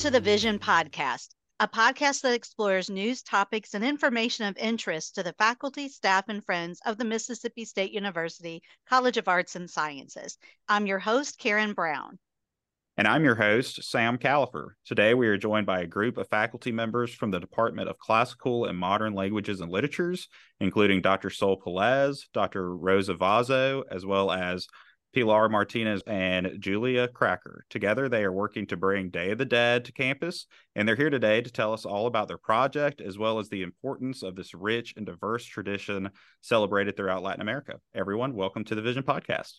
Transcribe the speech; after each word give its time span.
To 0.00 0.10
the 0.10 0.18
Vision 0.18 0.58
Podcast, 0.58 1.34
a 1.58 1.68
podcast 1.68 2.22
that 2.22 2.32
explores 2.32 2.88
news, 2.88 3.20
topics, 3.20 3.74
and 3.74 3.84
information 3.84 4.46
of 4.46 4.56
interest 4.56 5.16
to 5.16 5.22
the 5.22 5.34
faculty, 5.34 5.90
staff, 5.90 6.24
and 6.28 6.42
friends 6.42 6.80
of 6.86 6.96
the 6.96 7.04
Mississippi 7.04 7.66
State 7.66 7.92
University 7.92 8.62
College 8.88 9.18
of 9.18 9.28
Arts 9.28 9.56
and 9.56 9.68
Sciences. 9.68 10.38
I'm 10.70 10.86
your 10.86 11.00
host, 11.00 11.38
Karen 11.38 11.74
Brown. 11.74 12.18
And 12.96 13.06
I'm 13.06 13.24
your 13.24 13.34
host, 13.34 13.82
Sam 13.82 14.16
Califer. 14.16 14.74
Today, 14.86 15.12
we 15.12 15.28
are 15.28 15.36
joined 15.36 15.66
by 15.66 15.80
a 15.80 15.86
group 15.86 16.16
of 16.16 16.28
faculty 16.28 16.72
members 16.72 17.12
from 17.12 17.30
the 17.30 17.38
Department 17.38 17.90
of 17.90 17.98
Classical 17.98 18.64
and 18.64 18.78
Modern 18.78 19.12
Languages 19.12 19.60
and 19.60 19.70
Literatures, 19.70 20.28
including 20.60 21.02
Dr. 21.02 21.28
Sol 21.28 21.60
Pelaez, 21.60 22.22
Dr. 22.32 22.74
Rosa 22.74 23.14
Vozzo, 23.14 23.82
as 23.90 24.06
well 24.06 24.30
as 24.32 24.66
Pilar 25.12 25.48
Martinez 25.48 26.02
and 26.06 26.56
Julia 26.60 27.08
Kraker. 27.08 27.60
Together, 27.68 28.08
they 28.08 28.22
are 28.22 28.32
working 28.32 28.66
to 28.68 28.76
bring 28.76 29.10
Day 29.10 29.32
of 29.32 29.38
the 29.38 29.44
Dead 29.44 29.84
to 29.86 29.92
campus, 29.92 30.46
and 30.76 30.86
they're 30.86 30.96
here 30.96 31.10
today 31.10 31.40
to 31.40 31.50
tell 31.50 31.72
us 31.72 31.84
all 31.84 32.06
about 32.06 32.28
their 32.28 32.38
project 32.38 33.00
as 33.00 33.18
well 33.18 33.38
as 33.38 33.48
the 33.48 33.62
importance 33.62 34.22
of 34.22 34.36
this 34.36 34.54
rich 34.54 34.94
and 34.96 35.06
diverse 35.06 35.44
tradition 35.44 36.10
celebrated 36.40 36.96
throughout 36.96 37.22
Latin 37.22 37.42
America. 37.42 37.80
Everyone, 37.94 38.34
welcome 38.34 38.64
to 38.64 38.74
the 38.74 38.82
Vision 38.82 39.02
Podcast. 39.02 39.54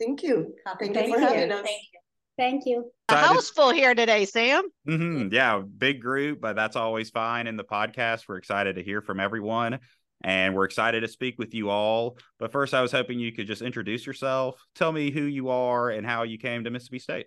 Thank 0.00 0.22
you. 0.22 0.54
Thank, 0.78 0.94
Thank 0.94 1.08
you 1.08 1.14
for 1.14 1.20
having 1.20 1.50
us. 1.50 1.62
Thank 1.62 1.82
you. 1.92 2.00
Thank 2.38 2.62
you. 2.64 2.90
A 3.10 3.16
house 3.16 3.50
full 3.50 3.70
here 3.70 3.94
today, 3.94 4.24
Sam. 4.24 4.62
Mm-hmm. 4.88 5.28
Yeah, 5.30 5.60
big 5.60 6.00
group, 6.00 6.40
but 6.40 6.56
that's 6.56 6.76
always 6.76 7.10
fine 7.10 7.46
in 7.46 7.56
the 7.56 7.64
podcast. 7.64 8.22
We're 8.26 8.38
excited 8.38 8.76
to 8.76 8.82
hear 8.82 9.02
from 9.02 9.20
everyone 9.20 9.80
and 10.22 10.54
we're 10.54 10.64
excited 10.64 11.00
to 11.00 11.08
speak 11.08 11.38
with 11.38 11.54
you 11.54 11.70
all. 11.70 12.18
But 12.38 12.52
first, 12.52 12.74
I 12.74 12.82
was 12.82 12.92
hoping 12.92 13.18
you 13.18 13.32
could 13.32 13.46
just 13.46 13.62
introduce 13.62 14.06
yourself, 14.06 14.60
tell 14.74 14.92
me 14.92 15.10
who 15.10 15.22
you 15.22 15.48
are 15.48 15.90
and 15.90 16.06
how 16.06 16.22
you 16.24 16.38
came 16.38 16.64
to 16.64 16.70
Mississippi 16.70 16.98
State. 16.98 17.26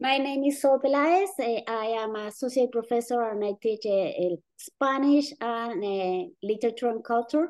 My 0.00 0.18
name 0.18 0.44
is 0.44 0.60
Sol 0.60 0.80
Pelaez. 0.80 1.28
I 1.38 1.86
am 2.02 2.16
associate 2.16 2.72
professor 2.72 3.22
and 3.30 3.44
I 3.44 3.52
teach 3.62 3.86
uh, 3.86 4.36
Spanish 4.56 5.32
and 5.40 5.84
uh, 5.84 6.28
literature 6.42 6.88
and 6.88 7.04
culture, 7.04 7.48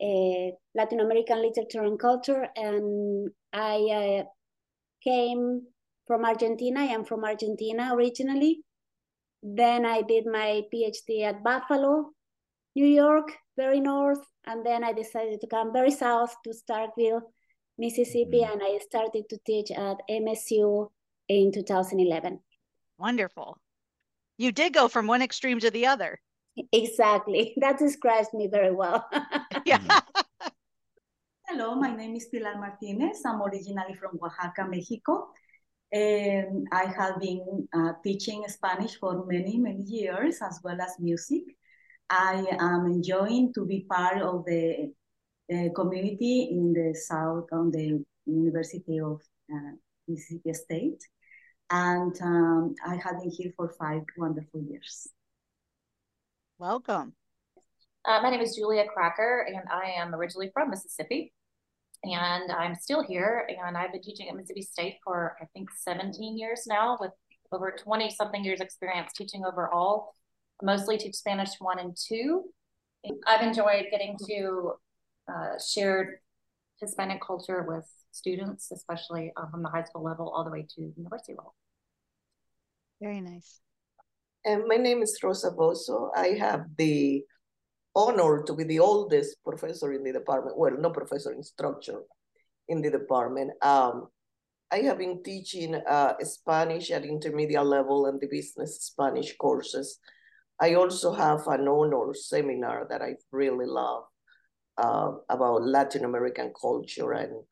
uh, 0.00 0.50
Latin 0.74 1.00
American 1.00 1.42
literature 1.42 1.82
and 1.82 1.98
culture. 1.98 2.46
And 2.54 3.30
I 3.52 4.24
came 5.02 5.62
from 6.06 6.24
Argentina. 6.24 6.80
I 6.80 6.84
am 6.84 7.04
from 7.04 7.24
Argentina 7.24 7.90
originally. 7.94 8.62
Then 9.42 9.84
I 9.84 10.02
did 10.02 10.26
my 10.26 10.62
PhD 10.72 11.22
at 11.24 11.42
Buffalo, 11.42 12.12
New 12.74 12.86
York, 12.86 13.36
very 13.56 13.80
north. 13.80 14.20
And 14.46 14.64
then 14.64 14.84
I 14.84 14.92
decided 14.92 15.40
to 15.40 15.46
come 15.46 15.72
very 15.72 15.90
south 15.90 16.34
to 16.44 16.50
Starkville, 16.50 17.22
Mississippi. 17.78 18.40
Mm-hmm. 18.40 18.52
And 18.52 18.62
I 18.62 18.78
started 18.78 19.28
to 19.28 19.38
teach 19.44 19.70
at 19.70 19.96
MSU 20.08 20.90
in 21.28 21.52
2011. 21.52 22.40
Wonderful. 22.98 23.58
You 24.38 24.52
did 24.52 24.72
go 24.72 24.88
from 24.88 25.06
one 25.06 25.22
extreme 25.22 25.60
to 25.60 25.70
the 25.70 25.86
other. 25.86 26.18
Exactly. 26.72 27.54
That 27.60 27.78
describes 27.78 28.28
me 28.32 28.48
very 28.48 28.72
well. 28.72 29.08
yeah. 29.64 30.00
Hello, 31.46 31.74
my 31.74 31.94
name 31.94 32.14
is 32.14 32.26
Pilar 32.26 32.56
Martinez. 32.58 33.22
I'm 33.26 33.42
originally 33.42 33.94
from 33.94 34.18
Oaxaca, 34.22 34.66
Mexico. 34.68 35.30
And 35.92 36.68
I 36.70 36.84
have 36.84 37.20
been 37.20 37.68
uh, 37.74 37.92
teaching 38.04 38.44
Spanish 38.46 38.96
for 38.96 39.26
many, 39.26 39.58
many 39.58 39.82
years, 39.82 40.38
as 40.40 40.60
well 40.62 40.80
as 40.80 40.94
music. 41.00 41.42
I 42.10 42.44
am 42.58 42.86
enjoying 42.86 43.52
to 43.54 43.64
be 43.64 43.86
part 43.88 44.20
of 44.20 44.44
the 44.44 44.92
uh, 45.52 45.68
community 45.74 46.48
in 46.50 46.72
the 46.72 46.94
South 46.94 47.46
on 47.52 47.70
the 47.70 48.04
University 48.26 48.98
of 48.98 49.20
uh, 49.52 49.72
Mississippi 50.08 50.52
State. 50.52 51.02
And 51.70 52.14
um, 52.20 52.74
I 52.86 52.96
have 52.96 53.20
been 53.20 53.30
here 53.30 53.52
for 53.56 53.72
five 53.78 54.02
wonderful 54.18 54.60
years. 54.60 55.08
Welcome. 56.58 57.14
Uh, 58.04 58.20
my 58.22 58.30
name 58.30 58.40
is 58.40 58.56
Julia 58.56 58.84
Kraker, 58.84 59.46
and 59.46 59.62
I 59.70 59.92
am 60.00 60.14
originally 60.14 60.50
from 60.52 60.70
Mississippi 60.70 61.32
and 62.02 62.50
I'm 62.50 62.74
still 62.74 63.02
here. 63.02 63.48
And 63.64 63.76
I've 63.76 63.92
been 63.92 64.02
teaching 64.02 64.28
at 64.28 64.34
Mississippi 64.34 64.62
State 64.62 64.98
for 65.04 65.36
I 65.40 65.44
think 65.52 65.68
17 65.70 66.38
years 66.38 66.62
now, 66.66 66.96
with 67.00 67.12
over 67.52 67.74
20 67.76 68.10
something 68.10 68.44
years 68.44 68.60
experience 68.60 69.12
teaching 69.14 69.44
overall. 69.44 70.14
Mostly 70.62 70.98
teach 70.98 71.14
Spanish 71.14 71.50
one 71.58 71.78
and 71.78 71.96
two. 71.96 72.44
I've 73.26 73.42
enjoyed 73.42 73.86
getting 73.90 74.16
to 74.28 74.72
uh, 75.28 75.58
share 75.58 76.20
Hispanic 76.80 77.20
culture 77.26 77.64
with 77.66 77.88
students, 78.10 78.70
especially 78.70 79.32
uh, 79.36 79.48
from 79.50 79.62
the 79.62 79.68
high 79.68 79.84
school 79.84 80.02
level 80.02 80.32
all 80.34 80.44
the 80.44 80.50
way 80.50 80.66
to 80.76 80.92
university 80.96 81.32
level. 81.32 81.54
Very 83.00 83.20
nice. 83.20 83.60
And 84.44 84.64
my 84.66 84.76
name 84.76 85.02
is 85.02 85.18
Rosa 85.22 85.50
Vozzo. 85.50 86.10
I 86.14 86.28
have 86.38 86.64
the 86.76 87.24
honor 87.94 88.42
to 88.42 88.54
be 88.54 88.64
the 88.64 88.80
oldest 88.80 89.36
professor 89.44 89.92
in 89.92 90.02
the 90.02 90.12
department. 90.12 90.58
Well, 90.58 90.76
no 90.78 90.90
professor, 90.90 91.32
instructor 91.32 92.00
in 92.68 92.82
the 92.82 92.90
department. 92.90 93.52
Um, 93.62 94.08
I 94.70 94.78
have 94.78 94.98
been 94.98 95.22
teaching 95.22 95.74
uh, 95.74 96.14
Spanish 96.22 96.90
at 96.90 97.04
intermediate 97.04 97.66
level 97.66 98.06
and 98.06 98.20
the 98.20 98.28
business 98.28 98.80
Spanish 98.82 99.36
courses. 99.36 99.98
I 100.60 100.74
also 100.74 101.12
have 101.12 101.46
an 101.46 101.66
honor 101.68 102.12
seminar 102.14 102.86
that 102.90 103.02
I 103.02 103.14
really 103.32 103.66
love 103.66 104.04
uh, 104.76 105.12
about 105.28 105.62
Latin 105.62 106.04
American 106.04 106.52
culture, 106.60 107.12
and 107.12 107.42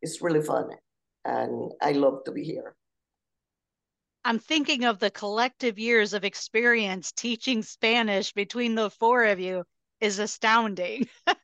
it's 0.00 0.22
really 0.22 0.42
fun. 0.42 0.70
And 1.24 1.72
I 1.80 1.92
love 1.92 2.24
to 2.26 2.32
be 2.32 2.44
here. 2.44 2.74
I'm 4.24 4.38
thinking 4.38 4.84
of 4.84 5.00
the 5.00 5.10
collective 5.10 5.78
years 5.78 6.14
of 6.14 6.24
experience 6.24 7.10
teaching 7.12 7.62
Spanish 7.62 8.32
between 8.32 8.76
the 8.76 8.90
four 8.90 9.24
of 9.24 9.40
you 9.40 9.64
is 10.00 10.18
astounding. 10.18 11.08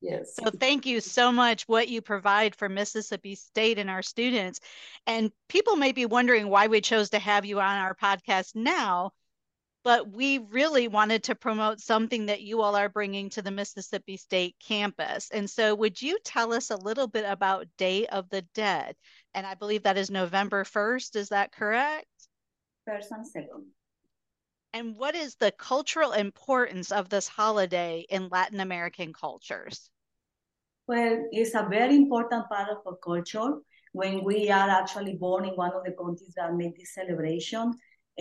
Yes. 0.00 0.36
So 0.36 0.50
thank 0.50 0.86
you 0.86 1.00
so 1.00 1.32
much 1.32 1.64
what 1.66 1.88
you 1.88 2.00
provide 2.00 2.54
for 2.54 2.68
Mississippi 2.68 3.34
State 3.34 3.78
and 3.78 3.90
our 3.90 4.02
students. 4.02 4.60
And 5.06 5.32
people 5.48 5.76
may 5.76 5.92
be 5.92 6.06
wondering 6.06 6.48
why 6.48 6.68
we 6.68 6.80
chose 6.80 7.10
to 7.10 7.18
have 7.18 7.44
you 7.44 7.60
on 7.60 7.78
our 7.78 7.94
podcast 7.94 8.54
now, 8.54 9.12
but 9.88 10.12
we 10.12 10.36
really 10.36 10.86
wanted 10.86 11.22
to 11.22 11.34
promote 11.34 11.80
something 11.80 12.26
that 12.26 12.42
you 12.42 12.60
all 12.60 12.76
are 12.76 12.90
bringing 12.90 13.30
to 13.30 13.40
the 13.40 13.50
Mississippi 13.50 14.18
State 14.18 14.54
campus. 14.62 15.30
And 15.32 15.48
so 15.48 15.74
would 15.74 16.02
you 16.02 16.18
tell 16.22 16.52
us 16.52 16.68
a 16.68 16.76
little 16.76 17.06
bit 17.06 17.24
about 17.26 17.66
Day 17.78 18.06
of 18.06 18.28
the 18.28 18.42
Dead? 18.52 18.94
And 19.32 19.46
I 19.46 19.54
believe 19.54 19.84
that 19.84 19.96
is 19.96 20.10
November 20.10 20.64
1st, 20.64 21.16
is 21.16 21.30
that 21.30 21.52
correct? 21.52 22.04
First 22.86 23.10
and 23.12 23.26
second. 23.26 23.64
And 24.74 24.94
what 24.94 25.14
is 25.14 25.36
the 25.36 25.52
cultural 25.52 26.12
importance 26.12 26.92
of 26.92 27.08
this 27.08 27.26
holiday 27.26 28.04
in 28.10 28.28
Latin 28.28 28.60
American 28.60 29.14
cultures? 29.14 29.88
Well, 30.86 31.28
it's 31.32 31.54
a 31.54 31.66
very 31.66 31.96
important 31.96 32.46
part 32.50 32.68
of 32.68 32.86
our 32.86 32.98
culture. 33.02 33.54
When 33.92 34.22
we 34.22 34.50
are 34.50 34.68
actually 34.68 35.14
born 35.14 35.46
in 35.46 35.54
one 35.54 35.72
of 35.72 35.82
the 35.82 35.92
countries 35.92 36.34
that 36.36 36.54
make 36.54 36.76
this 36.76 36.92
celebration, 36.92 37.72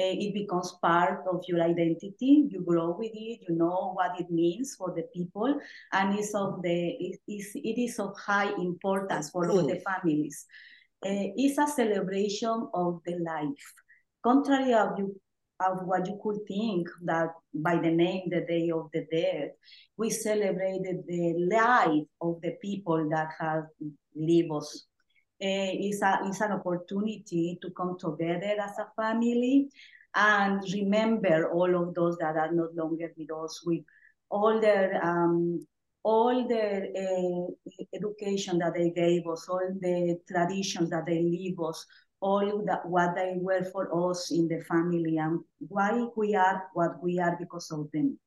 it 0.03 0.34
becomes 0.34 0.74
part 0.81 1.25
of 1.30 1.44
your 1.47 1.62
identity. 1.62 2.47
You 2.50 2.63
grow 2.66 2.96
with 2.97 3.12
it. 3.13 3.40
You 3.47 3.56
know 3.56 3.91
what 3.94 4.19
it 4.19 4.30
means 4.30 4.75
for 4.75 4.94
the 4.96 5.03
people, 5.13 5.59
and 5.94 6.18
it's 6.18 6.35
of 6.35 6.62
the 6.62 6.90
it 7.00 7.19
is 7.28 7.52
it 7.56 7.81
is 7.81 8.00
of 8.00 8.16
high 8.18 8.52
importance 8.53 9.31
for 9.31 9.50
all 9.50 9.66
the 9.66 9.80
families. 9.80 10.46
Uh, 11.06 11.34
it's 11.36 11.57
a 11.57 11.68
celebration 11.68 12.69
of 12.74 13.01
the 13.06 13.18
life. 13.19 13.74
Contrary 14.24 14.74
of 14.74 14.98
you 14.98 15.16
of 15.60 15.86
what 15.86 16.06
you 16.07 16.19
could 16.22 16.39
think 16.48 16.88
that 17.04 17.30
by 17.54 17.75
the 17.75 17.89
name 17.89 18.30
the 18.30 18.42
Day 18.42 18.69
of 18.69 18.89
the 18.94 19.06
Dead, 19.12 19.51
we 19.98 20.10
celebrated 20.10 21.04
the 21.07 21.33
life 21.51 22.06
of 22.22 22.39
the 22.42 22.56
people 22.62 23.10
that 23.10 23.30
have 23.39 23.63
lived 24.16 24.51
us. 24.51 24.86
Uh, 25.39 25.69
it's, 25.74 26.01
a, 26.01 26.19
it's 26.25 26.42
an 26.42 26.51
opportunity 26.54 27.60
to 27.62 27.69
come 27.72 27.95
together 28.00 28.56
as 28.60 28.78
a 28.80 28.88
family 28.95 29.69
and 30.16 30.63
remember 30.74 31.51
all 31.51 31.75
of 31.75 31.94
those 31.94 32.18
that 32.18 32.36
are 32.36 32.51
no 32.51 32.69
longer 32.74 33.12
with 33.16 33.31
us 33.31 33.62
with 33.63 33.84
all 34.30 34.60
their 34.60 35.00
um, 35.06 35.66
all 36.04 36.48
the 36.48 36.88
uh, 37.04 37.75
education 37.94 38.57
that 38.60 38.74
they 38.74 38.89
gave 38.92 39.28
us, 39.28 39.48
all 39.50 39.69
the 39.81 40.18
traditions 40.28 40.89
that 40.89 41.06
they 41.06 41.22
leave 41.22 41.60
us, 41.60 41.86
all 42.22 42.63
that 42.66 42.86
what 42.88 43.13
they 43.16 43.36
were 43.42 43.63
for 43.66 44.10
us 44.10 44.31
in 44.31 44.48
the 44.48 44.62
family 44.62 45.18
and 45.18 45.39
why 45.68 46.07
we 46.16 46.34
are 46.34 46.63
what 46.74 47.04
we 47.04 47.19
are 47.19 47.36
because 47.38 47.69
of 47.72 47.92
them. 47.94 48.18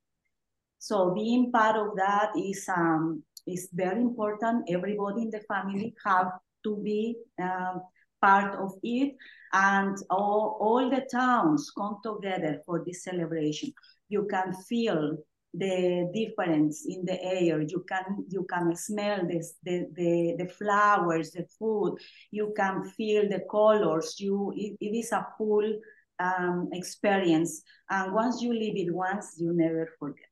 So 0.79 1.13
being 1.15 1.51
part 1.51 1.77
of 1.77 1.97
that 1.97 2.31
is 2.37 2.69
um 2.69 3.23
is 3.47 3.69
very 3.73 4.01
important. 4.01 4.69
Everybody 4.69 5.23
in 5.23 5.31
the 5.31 5.41
family 5.41 5.95
have 6.05 6.33
to 6.65 6.77
be 6.83 7.17
um, 7.43 7.83
part 8.21 8.55
of 8.57 8.73
it, 8.83 9.15
and 9.53 9.97
all, 10.11 10.59
all 10.61 10.91
the 10.91 11.07
towns 11.11 11.73
come 11.77 11.99
together 12.03 12.61
for 12.67 12.83
this 12.87 13.05
celebration. 13.05 13.73
You 14.09 14.27
can 14.31 14.53
feel 14.69 15.17
the 15.55 16.11
difference 16.15 16.87
in 16.87 17.05
the 17.05 17.21
air. 17.23 17.61
You 17.61 17.85
can 17.89 18.25
you 18.29 18.47
can 18.49 18.75
smell 18.77 19.27
this, 19.27 19.55
the, 19.65 19.87
the, 19.95 20.37
the 20.39 20.49
flowers, 20.49 21.33
the 21.33 21.45
food. 21.59 21.97
You 22.31 22.53
can 22.57 22.85
feel 22.85 23.29
the 23.29 23.43
colors. 23.51 24.17
You 24.19 24.53
it, 24.57 24.77
it 24.81 24.97
is 24.97 25.13
a 25.13 25.27
full 25.37 25.79
um, 26.21 26.69
experience. 26.73 27.63
And 27.89 28.13
once 28.13 28.41
you 28.43 28.53
live 28.53 28.77
it 28.77 28.95
once, 28.95 29.37
you 29.39 29.53
never 29.53 29.89
forget. 29.99 30.27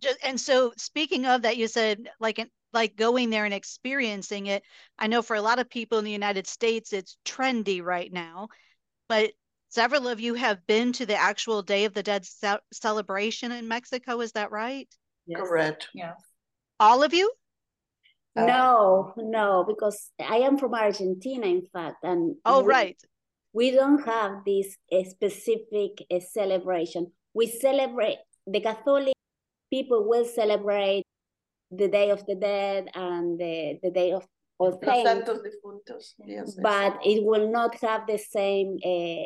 Just, 0.00 0.18
and 0.24 0.40
so 0.40 0.72
speaking 0.76 1.26
of 1.26 1.42
that, 1.42 1.56
you 1.56 1.68
said 1.68 2.08
like 2.18 2.40
like 2.72 2.96
going 2.96 3.30
there 3.30 3.44
and 3.44 3.54
experiencing 3.54 4.46
it. 4.46 4.62
I 4.98 5.06
know 5.06 5.22
for 5.22 5.36
a 5.36 5.42
lot 5.42 5.58
of 5.58 5.68
people 5.68 5.98
in 5.98 6.04
the 6.04 6.10
United 6.10 6.46
States, 6.46 6.92
it's 6.92 7.16
trendy 7.24 7.82
right 7.82 8.12
now, 8.12 8.48
but 9.08 9.32
several 9.68 10.08
of 10.08 10.20
you 10.20 10.34
have 10.34 10.66
been 10.66 10.92
to 10.94 11.06
the 11.06 11.16
actual 11.16 11.62
Day 11.62 11.84
of 11.84 11.94
the 11.94 12.02
Dead 12.02 12.24
ce- 12.24 12.60
celebration 12.72 13.52
in 13.52 13.68
Mexico. 13.68 14.20
Is 14.20 14.32
that 14.32 14.50
right? 14.50 14.88
Yes. 15.26 15.40
Correct. 15.40 15.88
Yes. 15.94 16.16
All 16.80 17.02
of 17.02 17.14
you? 17.14 17.32
Uh, 18.34 18.46
no, 18.46 19.14
no, 19.16 19.64
because 19.66 20.10
I 20.18 20.36
am 20.36 20.56
from 20.56 20.74
Argentina, 20.74 21.46
in 21.46 21.66
fact, 21.72 21.98
and 22.02 22.36
oh, 22.46 22.62
we, 22.62 22.66
right. 22.66 23.02
We 23.52 23.70
don't 23.70 24.02
have 24.06 24.44
this 24.46 24.74
uh, 24.90 25.04
specific 25.04 26.02
uh, 26.10 26.20
celebration. 26.20 27.12
We 27.34 27.46
celebrate 27.46 28.18
the 28.46 28.60
Catholic 28.60 29.12
people 29.70 30.08
will 30.08 30.24
celebrate 30.24 31.04
the 31.72 31.88
Day 31.88 32.10
of 32.10 32.24
the 32.26 32.34
Dead 32.34 32.88
and 32.94 33.38
the, 33.38 33.78
the 33.82 33.90
Day 33.90 34.12
of 34.12 34.26
All 34.58 34.78
Saints. 34.84 35.28
Yes, 36.24 36.56
but 36.60 36.98
it 37.04 37.24
will 37.24 37.50
not 37.50 37.74
have 37.80 38.06
the 38.06 38.18
same 38.18 38.78
uh, 38.84 39.24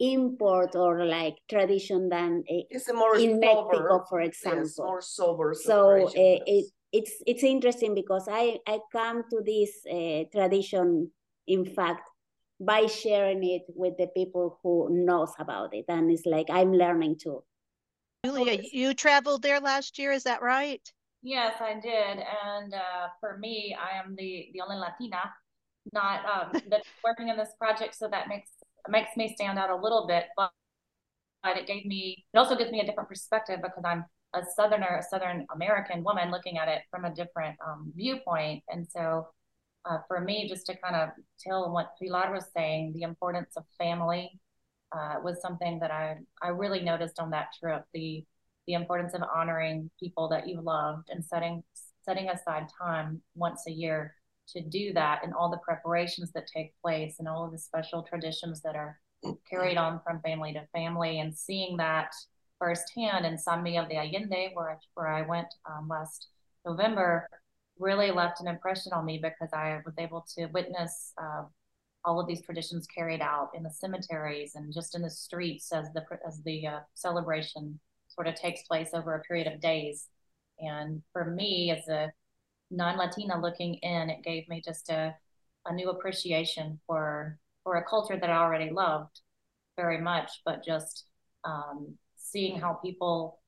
import 0.00 0.74
or 0.74 1.04
like 1.04 1.36
tradition 1.48 2.08
than 2.08 2.42
uh, 2.50 2.64
it's 2.70 2.92
more 2.92 3.16
in 3.16 3.40
sober. 3.40 3.40
Mexico, 3.40 4.04
for 4.08 4.20
example. 4.20 4.64
Yes, 4.64 4.78
more 4.78 5.02
sober. 5.02 5.54
So 5.54 6.06
uh, 6.06 6.10
it, 6.14 6.66
it's 6.92 7.12
it's 7.26 7.42
interesting 7.42 7.94
because 7.94 8.26
I 8.30 8.58
I 8.66 8.80
come 8.90 9.24
to 9.30 9.42
this 9.44 9.70
uh, 9.90 10.24
tradition, 10.32 11.10
in 11.46 11.64
fact, 11.64 12.08
by 12.58 12.86
sharing 12.86 13.44
it 13.44 13.62
with 13.68 13.96
the 13.98 14.08
people 14.08 14.58
who 14.62 14.88
knows 14.90 15.32
about 15.38 15.74
it, 15.74 15.84
and 15.88 16.10
it's 16.10 16.26
like 16.26 16.48
I'm 16.50 16.72
learning 16.72 17.18
too. 17.22 17.44
Julia, 18.24 18.62
you 18.72 18.94
traveled 18.94 19.42
there 19.42 19.60
last 19.60 19.98
year, 19.98 20.12
is 20.12 20.24
that 20.24 20.42
right? 20.42 20.80
Yes, 21.22 21.54
I 21.60 21.74
did. 21.80 22.18
And 22.44 22.74
uh, 22.74 23.08
for 23.20 23.38
me, 23.38 23.76
I 23.78 23.98
am 23.98 24.16
the 24.16 24.48
the 24.52 24.60
only 24.60 24.76
Latina 24.76 25.32
not 25.92 26.24
um, 26.26 26.62
that's 26.70 26.88
working 27.04 27.28
in 27.28 27.36
this 27.36 27.50
project, 27.58 27.94
so 27.96 28.08
that 28.10 28.28
makes 28.28 28.50
makes 28.88 29.16
me 29.16 29.34
stand 29.34 29.58
out 29.58 29.70
a 29.70 29.76
little 29.76 30.06
bit. 30.06 30.26
But, 30.36 30.50
but 31.42 31.56
it 31.58 31.66
gave 31.66 31.86
me 31.86 32.26
it 32.34 32.38
also 32.38 32.56
gives 32.56 32.72
me 32.72 32.80
a 32.80 32.86
different 32.86 33.08
perspective 33.10 33.60
because 33.62 33.84
I'm 33.86 34.04
a 34.34 34.42
southerner, 34.56 34.98
a 35.00 35.02
southern 35.02 35.46
American 35.54 36.04
woman 36.04 36.30
looking 36.30 36.58
at 36.58 36.68
it 36.68 36.82
from 36.90 37.04
a 37.06 37.14
different 37.14 37.56
um, 37.66 37.92
viewpoint. 37.96 38.64
And 38.68 38.86
so, 38.90 39.28
uh, 39.84 39.98
for 40.08 40.20
me, 40.20 40.48
just 40.48 40.66
to 40.66 40.76
kind 40.78 40.96
of 40.96 41.10
tell 41.40 41.72
what 41.72 41.92
Pilar 42.00 42.32
was 42.32 42.46
saying, 42.56 42.92
the 42.94 43.02
importance 43.02 43.56
of 43.56 43.64
family 43.78 44.40
uh, 44.96 45.16
was 45.24 45.40
something 45.42 45.78
that 45.80 45.90
I 45.90 46.18
I 46.42 46.48
really 46.48 46.80
noticed 46.82 47.18
on 47.20 47.30
that 47.30 47.48
trip. 47.60 47.84
The 47.94 48.24
the 48.66 48.74
importance 48.74 49.14
of 49.14 49.22
honoring 49.34 49.90
people 49.98 50.28
that 50.28 50.48
you 50.48 50.60
loved 50.60 51.08
and 51.10 51.24
setting 51.24 51.62
setting 52.04 52.28
aside 52.28 52.66
time 52.80 53.22
once 53.34 53.64
a 53.68 53.70
year 53.70 54.14
to 54.48 54.60
do 54.60 54.92
that 54.92 55.20
and 55.22 55.32
all 55.32 55.50
the 55.50 55.58
preparations 55.58 56.32
that 56.32 56.48
take 56.52 56.74
place 56.82 57.16
and 57.18 57.28
all 57.28 57.44
of 57.44 57.52
the 57.52 57.58
special 57.58 58.02
traditions 58.02 58.60
that 58.60 58.74
are 58.74 58.98
carried 59.48 59.76
on 59.76 60.00
from 60.04 60.20
family 60.20 60.52
to 60.52 60.66
family 60.72 61.20
and 61.20 61.36
seeing 61.36 61.76
that 61.76 62.12
firsthand. 62.58 63.24
In 63.24 63.38
San 63.38 63.62
Miguel 63.62 63.86
de 63.88 63.96
Allende 63.96 64.50
where 64.54 64.72
I, 64.72 64.76
where 64.94 65.08
I 65.08 65.22
went 65.22 65.48
um, 65.70 65.88
last 65.88 66.28
November 66.66 67.28
really 67.78 68.10
left 68.10 68.40
an 68.40 68.48
impression 68.48 68.92
on 68.92 69.04
me 69.04 69.18
because 69.18 69.52
I 69.52 69.80
was 69.84 69.94
able 69.98 70.24
to 70.36 70.46
witness 70.46 71.12
uh, 71.20 71.44
all 72.04 72.20
of 72.20 72.26
these 72.26 72.42
traditions 72.42 72.86
carried 72.86 73.20
out 73.20 73.50
in 73.54 73.62
the 73.62 73.70
cemeteries 73.70 74.54
and 74.56 74.72
just 74.72 74.94
in 74.94 75.02
the 75.02 75.10
streets 75.10 75.72
as 75.72 75.86
the 75.94 76.04
as 76.26 76.42
the 76.44 76.66
uh, 76.66 76.80
celebration 76.94 77.78
sort 78.14 78.28
of 78.28 78.34
takes 78.34 78.62
place 78.62 78.90
over 78.92 79.14
a 79.14 79.22
period 79.22 79.46
of 79.46 79.60
days. 79.60 80.08
And 80.60 81.02
for 81.12 81.24
me, 81.24 81.70
as 81.70 81.88
a 81.88 82.12
non-Latina 82.70 83.40
looking 83.40 83.74
in, 83.74 84.10
it 84.10 84.22
gave 84.22 84.48
me 84.48 84.62
just 84.64 84.88
a 84.90 85.14
a 85.66 85.72
new 85.72 85.90
appreciation 85.90 86.80
for 86.86 87.38
for 87.62 87.76
a 87.76 87.84
culture 87.84 88.18
that 88.18 88.30
I 88.30 88.36
already 88.36 88.70
loved 88.70 89.20
very 89.76 90.00
much, 90.00 90.42
but 90.44 90.64
just 90.64 91.06
um, 91.44 91.96
seeing 92.16 92.58
how 92.58 92.74
people 92.74 93.40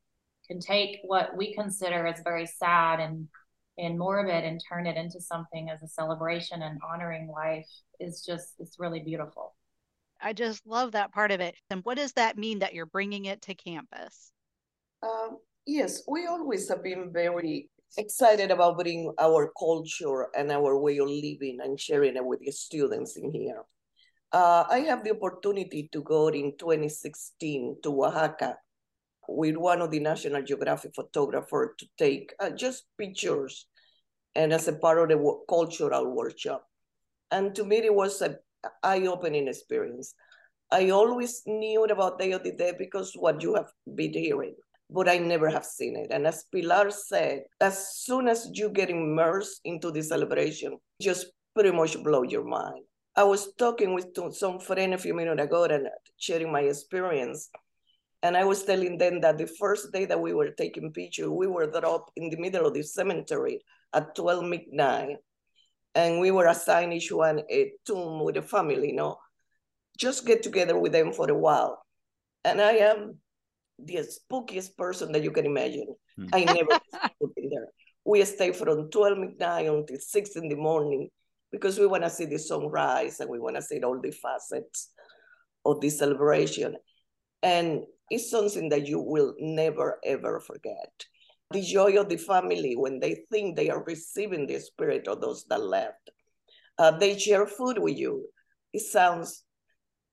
can 0.46 0.60
take 0.60 1.00
what 1.04 1.36
we 1.36 1.54
consider 1.54 2.06
as 2.06 2.20
very 2.22 2.46
sad 2.46 3.00
and 3.00 3.28
and 3.76 3.98
morbid 3.98 4.44
and 4.44 4.60
turn 4.68 4.86
it 4.86 4.96
into 4.96 5.20
something 5.20 5.68
as 5.68 5.82
a 5.82 5.88
celebration 5.88 6.62
and 6.62 6.78
honoring 6.88 7.26
life 7.28 7.68
is 7.98 8.24
just 8.24 8.54
it's 8.58 8.78
really 8.78 9.00
beautiful. 9.00 9.56
I 10.20 10.32
just 10.32 10.64
love 10.64 10.92
that 10.92 11.12
part 11.12 11.32
of 11.32 11.40
it. 11.40 11.56
And 11.70 11.84
what 11.84 11.98
does 11.98 12.12
that 12.12 12.38
mean 12.38 12.60
that 12.60 12.72
you're 12.72 12.86
bringing 12.86 13.24
it 13.24 13.42
to 13.42 13.54
campus 13.54 14.32
um, 15.02 15.38
yes 15.66 16.02
we 16.08 16.26
always 16.26 16.68
have 16.68 16.82
been 16.82 17.12
very 17.12 17.68
excited 17.96 18.50
about 18.50 18.78
bringing 18.78 19.12
our 19.20 19.52
culture 19.58 20.28
and 20.36 20.50
our 20.50 20.78
way 20.78 20.98
of 20.98 21.08
living 21.08 21.58
and 21.62 21.78
sharing 21.78 22.16
it 22.16 22.24
with 22.24 22.40
the 22.40 22.50
students 22.50 23.16
in 23.16 23.30
here 23.30 23.62
uh, 24.32 24.64
i 24.68 24.78
have 24.80 25.04
the 25.04 25.12
opportunity 25.12 25.88
to 25.92 26.02
go 26.02 26.28
in 26.28 26.52
2016 26.58 27.76
to 27.82 28.04
oaxaca 28.04 28.56
with 29.28 29.56
one 29.56 29.80
of 29.80 29.90
the 29.90 30.00
National 30.00 30.42
Geographic 30.42 30.94
photographers 30.94 31.70
to 31.78 31.86
take 31.98 32.34
uh, 32.40 32.50
just 32.50 32.84
pictures 32.98 33.66
and 34.34 34.52
as 34.52 34.68
a 34.68 34.74
part 34.74 34.98
of 34.98 35.08
the 35.08 35.44
cultural 35.48 36.14
workshop. 36.14 36.66
And 37.30 37.54
to 37.54 37.64
me, 37.64 37.78
it 37.78 37.94
was 37.94 38.20
an 38.20 38.36
eye-opening 38.82 39.48
experience. 39.48 40.14
I 40.70 40.90
always 40.90 41.42
knew 41.46 41.84
about 41.84 42.18
Day 42.18 42.32
of 42.32 42.42
the 42.42 42.52
Dead 42.52 42.76
because 42.78 43.12
what 43.14 43.42
you 43.42 43.54
have 43.54 43.70
been 43.94 44.12
hearing, 44.12 44.54
but 44.90 45.08
I 45.08 45.18
never 45.18 45.48
have 45.48 45.64
seen 45.64 45.96
it. 45.96 46.08
And 46.10 46.26
as 46.26 46.44
Pilar 46.52 46.90
said, 46.90 47.44
as 47.60 47.96
soon 47.96 48.28
as 48.28 48.48
you 48.52 48.68
get 48.70 48.90
immersed 48.90 49.60
into 49.64 49.90
the 49.90 50.02
celebration, 50.02 50.78
just 51.00 51.26
pretty 51.54 51.72
much 51.72 52.02
blow 52.02 52.22
your 52.22 52.44
mind. 52.44 52.84
I 53.16 53.24
was 53.24 53.54
talking 53.54 53.94
with 53.94 54.08
some 54.32 54.58
friend 54.58 54.94
a 54.94 54.98
few 54.98 55.14
minutes 55.14 55.42
ago 55.42 55.64
and 55.64 55.88
sharing 56.18 56.50
my 56.50 56.60
experience 56.62 57.48
and 58.24 58.38
I 58.38 58.44
was 58.44 58.64
telling 58.64 58.96
them 58.96 59.20
that 59.20 59.36
the 59.36 59.46
first 59.46 59.92
day 59.92 60.06
that 60.06 60.18
we 60.18 60.32
were 60.32 60.48
taking 60.48 60.90
pictures, 60.94 61.28
we 61.28 61.46
were 61.46 61.70
dropped 61.70 62.10
in 62.16 62.30
the 62.30 62.38
middle 62.38 62.66
of 62.66 62.72
the 62.72 62.82
cemetery 62.82 63.60
at 63.92 64.14
12 64.14 64.44
midnight. 64.44 65.16
And 65.94 66.20
we 66.20 66.30
were 66.30 66.46
assigned 66.46 66.94
each 66.94 67.12
one 67.12 67.42
a 67.50 67.72
tomb 67.84 68.24
with 68.24 68.38
a 68.38 68.42
family, 68.42 68.88
you 68.88 68.94
know, 68.94 69.18
just 69.98 70.24
get 70.24 70.42
together 70.42 70.78
with 70.78 70.92
them 70.92 71.12
for 71.12 71.30
a 71.30 71.36
while. 71.36 71.84
And 72.46 72.62
I 72.62 72.76
am 72.76 73.18
the 73.78 74.06
spookiest 74.06 74.76
person 74.76 75.12
that 75.12 75.22
you 75.22 75.30
can 75.30 75.46
imagine. 75.46 75.94
Hmm. 76.16 76.26
I 76.32 76.44
never 76.44 76.78
been 77.36 77.50
there. 77.50 77.68
We 78.04 78.24
stay 78.24 78.52
from 78.52 78.90
12 78.90 79.18
midnight 79.18 79.66
until 79.66 79.98
6 79.98 80.36
in 80.36 80.48
the 80.48 80.56
morning 80.56 81.08
because 81.50 81.78
we 81.78 81.86
want 81.86 82.02
to 82.04 82.10
see 82.10 82.26
the 82.26 82.38
sunrise 82.38 83.20
and 83.20 83.30
we 83.30 83.38
want 83.38 83.56
to 83.56 83.62
see 83.62 83.80
all 83.80 84.00
the 84.00 84.10
facets 84.10 84.90
of 85.64 85.80
the 85.80 85.88
celebration. 85.88 86.76
And 87.42 87.84
it's 88.10 88.30
something 88.30 88.68
that 88.70 88.86
you 88.86 89.00
will 89.00 89.34
never, 89.38 89.98
ever 90.04 90.40
forget. 90.40 90.92
The 91.50 91.62
joy 91.62 91.98
of 91.98 92.08
the 92.08 92.16
family 92.16 92.74
when 92.76 93.00
they 93.00 93.24
think 93.30 93.56
they 93.56 93.70
are 93.70 93.84
receiving 93.84 94.46
the 94.46 94.60
spirit 94.60 95.08
of 95.08 95.20
those 95.20 95.44
that 95.48 95.62
left. 95.62 96.10
Uh, 96.78 96.90
they 96.90 97.16
share 97.16 97.46
food 97.46 97.78
with 97.78 97.96
you. 97.96 98.26
It 98.72 98.80
sounds 98.80 99.44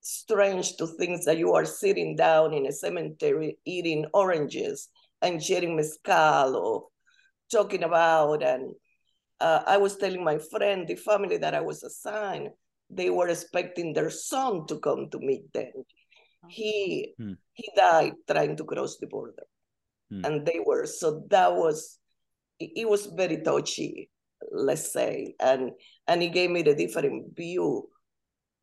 strange 0.01 0.75
to 0.77 0.87
think 0.87 1.23
that 1.25 1.37
you 1.37 1.53
are 1.53 1.65
sitting 1.65 2.15
down 2.15 2.53
in 2.53 2.65
a 2.65 2.71
cemetery 2.71 3.57
eating 3.65 4.05
oranges 4.13 4.89
and 5.21 5.41
sharing 5.41 5.75
mezcal 5.75 6.55
or 6.55 6.87
talking 7.51 7.83
about. 7.83 8.43
And 8.43 8.73
uh, 9.39 9.61
I 9.65 9.77
was 9.77 9.97
telling 9.97 10.23
my 10.23 10.39
friend, 10.39 10.87
the 10.87 10.95
family 10.95 11.37
that 11.37 11.53
I 11.53 11.61
was 11.61 11.83
assigned, 11.83 12.49
they 12.89 13.09
were 13.09 13.29
expecting 13.29 13.93
their 13.93 14.09
son 14.09 14.65
to 14.67 14.79
come 14.79 15.09
to 15.11 15.19
meet 15.19 15.53
them. 15.53 15.71
He 16.49 17.13
hmm. 17.17 17.33
he 17.53 17.69
died 17.75 18.13
trying 18.29 18.57
to 18.57 18.63
cross 18.63 18.97
the 18.97 19.05
border, 19.05 19.45
hmm. 20.09 20.25
and 20.25 20.45
they 20.45 20.59
were 20.65 20.87
so 20.87 21.23
that 21.29 21.53
was 21.53 21.99
it 22.59 22.89
was 22.89 23.05
very 23.05 23.41
touchy, 23.43 24.09
let's 24.51 24.91
say, 24.91 25.35
and 25.39 25.69
and 26.07 26.19
he 26.19 26.29
gave 26.29 26.49
me 26.49 26.63
the 26.63 26.73
different 26.73 27.37
view 27.37 27.87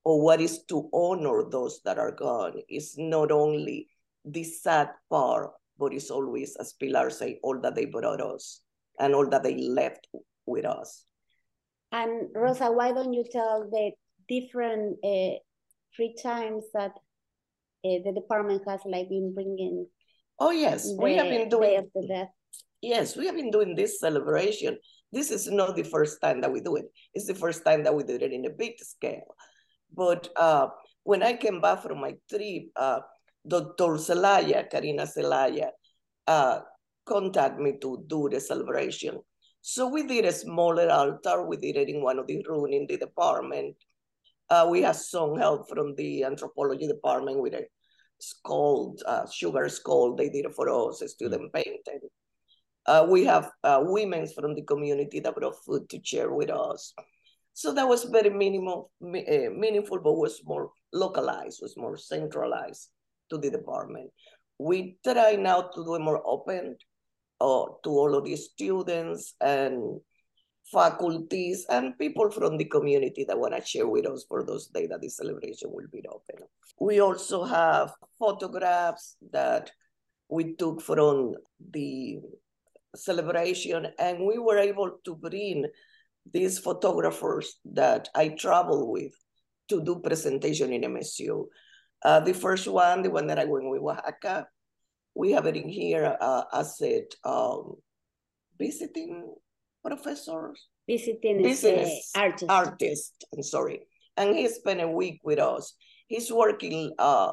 of 0.07 0.21
what 0.21 0.40
is 0.40 0.64
to 0.69 0.88
honor 0.93 1.45
those 1.50 1.81
that 1.85 1.99
are 1.99 2.12
gone. 2.12 2.55
is 2.69 2.97
not 2.99 3.31
only 3.31 3.88
the 4.25 4.45
sad 4.45 4.90
part, 5.11 5.50
but 5.78 5.93
it's 5.93 6.11
always, 6.11 6.57
as 6.57 6.73
Pilar 6.73 7.11
say, 7.11 7.38
all 7.43 7.61
that 7.61 7.75
they 7.75 7.85
brought 7.85 8.21
us 8.21 8.61
and 8.99 9.14
all 9.14 9.28
that 9.28 9.43
they 9.43 9.57
left 9.57 10.09
with 10.47 10.64
us. 10.64 11.05
And 11.93 12.28
Rosa, 12.35 12.71
why 12.71 12.93
don't 12.93 13.12
you 13.12 13.25
tell 13.31 13.69
the 13.71 13.93
different 14.28 14.99
uh, 15.05 15.38
free 15.97 16.14
times 16.21 16.64
that 16.75 16.93
uh, 17.85 17.99
the 18.05 18.12
department 18.14 18.62
has 18.67 18.81
like 18.85 19.09
been 19.09 19.33
bringing. 19.35 19.87
Oh 20.38 20.50
yes, 20.50 20.93
we 20.99 21.17
have 21.17 21.28
been 21.28 21.49
doing. 21.49 21.71
Day 21.71 21.76
of 21.76 21.87
the 21.95 22.07
death. 22.07 22.28
Yes, 22.81 23.17
we 23.17 23.26
have 23.26 23.35
been 23.35 23.50
doing 23.50 23.75
this 23.75 23.99
celebration. 23.99 24.78
This 25.11 25.31
is 25.31 25.49
not 25.49 25.75
the 25.75 25.83
first 25.83 26.21
time 26.21 26.40
that 26.43 26.52
we 26.52 26.61
do 26.61 26.76
it. 26.76 26.87
It's 27.14 27.26
the 27.26 27.35
first 27.35 27.64
time 27.64 27.83
that 27.85 27.95
we 27.95 28.05
do 28.05 28.14
it 28.14 28.33
in 28.33 28.45
a 28.45 28.50
big 28.50 28.78
scale. 28.78 29.35
But 29.95 30.28
uh, 30.37 30.68
When 31.09 31.23
I 31.23 31.40
came 31.40 31.62
back 31.62 31.83
from 31.83 32.00
my 32.00 32.12
trip, 32.28 32.64
uh, 32.76 33.00
Dr. 33.49 33.97
Zelaya, 33.97 34.68
Karina 34.68 35.07
Zelaya, 35.07 35.71
uh, 36.26 36.61
contacted 37.07 37.61
me 37.61 37.78
to 37.80 38.04
do 38.07 38.28
the 38.28 38.38
celebration. 38.40 39.16
So 39.62 39.88
we 39.88 40.02
did 40.02 40.26
a 40.26 40.33
smaller 40.33 40.90
altar. 40.90 41.49
We 41.49 41.57
did 41.57 41.76
it 41.76 41.88
in 41.88 42.02
one 42.02 42.18
of 42.18 42.26
the 42.26 42.45
rooms 42.47 42.75
in 42.76 42.87
the 42.87 42.99
department. 42.99 43.76
Uh, 44.50 44.68
we 44.71 44.83
had 44.83 44.97
some 44.97 45.38
help 45.38 45.66
from 45.71 45.95
the 45.95 46.25
anthropology 46.25 46.87
department 46.87 47.40
with 47.40 47.54
a 47.54 47.64
skull, 48.18 48.95
uh, 49.07 49.25
sugar 49.30 49.71
skull. 49.71 50.14
They 50.14 50.28
did 50.28 50.45
it 50.45 50.54
for 50.54 50.68
us, 50.68 51.00
a 51.00 51.09
student 51.09 51.50
painted. 51.54 52.02
Uh, 52.85 53.07
we 53.09 53.25
have 53.25 53.50
uh, 53.64 53.80
women 53.83 54.26
from 54.26 54.54
the 54.54 54.62
community 54.62 55.21
that 55.21 55.35
brought 55.35 55.57
food 55.64 55.88
to 55.88 56.00
share 56.04 56.33
with 56.33 56.50
us. 56.50 56.92
So 57.58 57.74
that 57.74 57.88
was 57.88 58.04
very 58.04 58.30
minimal, 58.30 58.92
uh, 59.02 59.50
meaningful, 59.50 59.98
but 59.98 60.12
was 60.12 60.40
more 60.44 60.70
localized, 60.92 61.58
was 61.60 61.76
more 61.76 61.96
centralized 61.96 62.90
to 63.30 63.36
the 63.36 63.50
department. 63.50 64.12
We 64.60 64.96
try 65.04 65.34
now 65.34 65.62
to 65.74 65.84
do 65.84 65.98
more 65.98 66.22
open 66.24 66.76
uh, 67.40 67.64
to 67.82 67.90
all 67.90 68.14
of 68.14 68.26
the 68.26 68.36
students 68.36 69.34
and 69.40 69.98
faculties 70.70 71.66
and 71.68 71.98
people 71.98 72.30
from 72.30 72.58
the 72.58 72.64
community 72.66 73.24
that 73.24 73.36
want 73.36 73.56
to 73.56 73.66
share 73.66 73.88
with 73.88 74.06
us 74.06 74.24
for 74.28 74.44
those 74.44 74.68
days 74.68 74.90
that 74.90 75.00
the 75.00 75.08
celebration 75.08 75.70
will 75.72 75.88
be 75.92 76.04
open. 76.08 76.46
We 76.78 77.00
also 77.00 77.42
have 77.42 77.90
photographs 78.20 79.16
that 79.32 79.72
we 80.28 80.54
took 80.54 80.80
from 80.80 81.34
the 81.72 82.20
celebration 82.94 83.88
and 83.98 84.24
we 84.24 84.38
were 84.38 84.58
able 84.58 85.00
to 85.04 85.16
bring 85.16 85.66
these 86.32 86.58
photographers 86.58 87.58
that 87.73 88.08
I 88.14 88.28
travel 88.28 88.90
with 88.90 89.12
to 89.68 89.82
do 89.82 90.00
presentation 90.00 90.73
in 90.73 90.82
MSU. 90.82 91.44
Uh, 92.04 92.20
the 92.20 92.35
first 92.35 92.66
one, 92.66 93.02
the 93.02 93.11
one 93.11 93.26
that 93.26 93.38
I 93.38 93.44
went 93.44 93.68
with 93.68 93.82
Oaxaca, 93.82 94.47
we 95.14 95.32
have 95.32 95.47
it 95.47 95.56
in 95.56 95.68
here 95.68 96.16
uh, 96.20 96.44
as 96.52 96.76
it 96.80 97.14
um, 97.25 97.75
visiting 98.58 99.35
professors. 99.85 100.68
Visiting 100.88 101.42
business 101.42 102.12
uh, 102.16 102.20
artist. 102.20 102.50
Artist, 102.50 103.25
I'm 103.35 103.42
sorry. 103.42 103.80
And 104.16 104.35
he 104.35 104.49
spent 104.49 104.80
a 104.80 104.88
week 104.88 105.20
with 105.23 105.38
us. 105.38 105.75
He's 106.06 106.32
working 106.32 106.92
uh, 106.99 107.32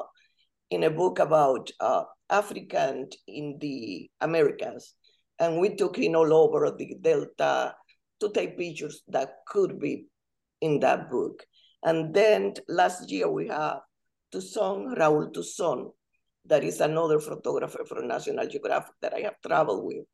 in 0.70 0.82
a 0.84 0.90
book 0.90 1.18
about 1.18 1.70
uh, 1.80 2.04
African 2.28 3.08
in 3.26 3.58
the 3.60 4.10
Americas. 4.20 4.94
And 5.38 5.58
we 5.58 5.76
took 5.76 5.96
him 5.96 6.16
all 6.16 6.32
over 6.32 6.74
the 6.76 6.96
Delta 7.00 7.74
to 8.20 8.30
take 8.30 8.58
pictures 8.58 9.02
that 9.08 9.44
could 9.46 9.78
be 9.78 10.06
in 10.60 10.80
that 10.80 11.10
book. 11.10 11.44
And 11.84 12.14
then 12.14 12.54
last 12.68 13.10
year 13.10 13.30
we 13.30 13.48
have 13.48 13.80
Toussaint, 14.32 14.96
Raul 14.98 15.32
Toussaint, 15.32 15.92
that 16.46 16.64
is 16.64 16.80
another 16.80 17.18
photographer 17.20 17.84
from 17.84 18.08
National 18.08 18.46
Geographic 18.46 18.94
that 19.02 19.14
I 19.14 19.20
have 19.20 19.40
traveled 19.44 19.84
with. 19.84 20.04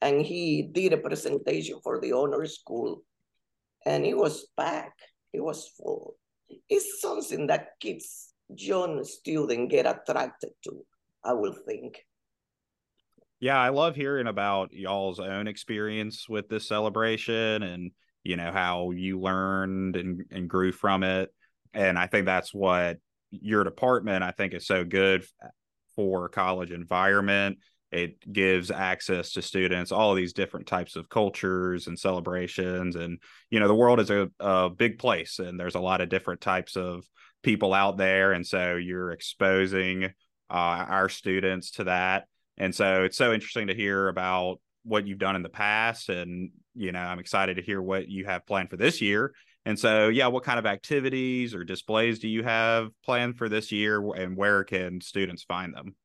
And 0.00 0.24
he 0.24 0.62
did 0.62 0.92
a 0.92 0.98
presentation 0.98 1.80
for 1.82 2.00
the 2.00 2.12
honor 2.12 2.46
school. 2.46 3.02
And 3.84 4.04
he 4.04 4.14
was 4.14 4.48
packed, 4.56 5.02
he 5.32 5.40
was 5.40 5.68
full. 5.76 6.16
It's 6.68 7.00
something 7.00 7.46
that 7.48 7.78
kids, 7.80 8.32
young 8.48 9.04
students 9.04 9.72
get 9.72 9.86
attracted 9.86 10.50
to, 10.64 10.84
I 11.24 11.34
will 11.34 11.54
think. 11.66 12.04
Yeah, 13.40 13.58
I 13.58 13.68
love 13.68 13.94
hearing 13.94 14.26
about 14.26 14.72
y'all's 14.72 15.20
own 15.20 15.46
experience 15.46 16.28
with 16.28 16.48
this 16.48 16.66
celebration 16.66 17.62
and 17.62 17.90
you 18.24 18.36
know 18.36 18.50
how 18.50 18.90
you 18.92 19.20
learned 19.20 19.96
and, 19.96 20.24
and 20.30 20.48
grew 20.48 20.72
from 20.72 21.02
it. 21.02 21.32
And 21.74 21.98
I 21.98 22.06
think 22.06 22.24
that's 22.24 22.54
what 22.54 22.96
your 23.30 23.62
department 23.62 24.22
I 24.22 24.30
think 24.30 24.54
is 24.54 24.66
so 24.66 24.84
good 24.84 25.26
for 25.94 26.28
college 26.28 26.70
environment. 26.70 27.58
It 27.92 28.32
gives 28.32 28.70
access 28.70 29.32
to 29.32 29.42
students 29.42 29.92
all 29.92 30.14
these 30.14 30.32
different 30.32 30.66
types 30.66 30.96
of 30.96 31.08
cultures 31.08 31.86
and 31.86 31.98
celebrations. 31.98 32.96
And, 32.96 33.18
you 33.50 33.60
know, 33.60 33.68
the 33.68 33.74
world 33.74 34.00
is 34.00 34.10
a, 34.10 34.28
a 34.40 34.70
big 34.70 34.98
place 34.98 35.38
and 35.38 35.60
there's 35.60 35.76
a 35.76 35.80
lot 35.80 36.00
of 36.00 36.08
different 36.08 36.40
types 36.40 36.76
of 36.76 37.04
people 37.42 37.72
out 37.72 37.96
there. 37.96 38.32
And 38.32 38.46
so 38.46 38.76
you're 38.76 39.12
exposing 39.12 40.04
uh, 40.04 40.08
our 40.50 41.08
students 41.08 41.72
to 41.72 41.84
that 41.84 42.26
and 42.58 42.74
so 42.74 43.04
it's 43.04 43.16
so 43.16 43.32
interesting 43.32 43.66
to 43.66 43.74
hear 43.74 44.08
about 44.08 44.60
what 44.86 45.06
you've 45.06 45.18
done 45.18 45.36
in 45.36 45.42
the 45.42 45.48
past. 45.48 46.08
And, 46.08 46.50
you 46.74 46.92
know, 46.92 47.00
I'm 47.00 47.18
excited 47.18 47.56
to 47.56 47.62
hear 47.62 47.82
what 47.82 48.08
you 48.08 48.24
have 48.24 48.46
planned 48.46 48.70
for 48.70 48.76
this 48.76 49.00
year. 49.00 49.34
And 49.64 49.78
so, 49.78 50.08
yeah, 50.08 50.28
what 50.28 50.44
kind 50.44 50.58
of 50.58 50.66
activities 50.66 51.54
or 51.54 51.64
displays 51.64 52.20
do 52.20 52.28
you 52.28 52.44
have 52.44 52.90
planned 53.04 53.36
for 53.36 53.48
this 53.48 53.72
year 53.72 54.00
and 54.14 54.36
where 54.36 54.62
can 54.62 55.00
students 55.00 55.42
find 55.42 55.74
them? 55.74 55.96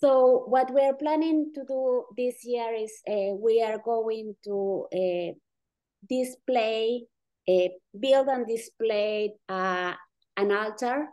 So, 0.00 0.44
what 0.46 0.70
we're 0.72 0.94
planning 0.94 1.52
to 1.54 1.64
do 1.66 2.04
this 2.16 2.44
year 2.44 2.74
is 2.74 2.92
uh, 3.08 3.34
we 3.34 3.62
are 3.62 3.78
going 3.78 4.34
to 4.44 4.86
uh, 4.92 5.32
display, 6.08 7.04
uh, 7.48 7.68
build 7.98 8.28
and 8.28 8.46
display 8.46 9.34
uh, 9.48 9.94
an 10.36 10.52
altar 10.52 11.08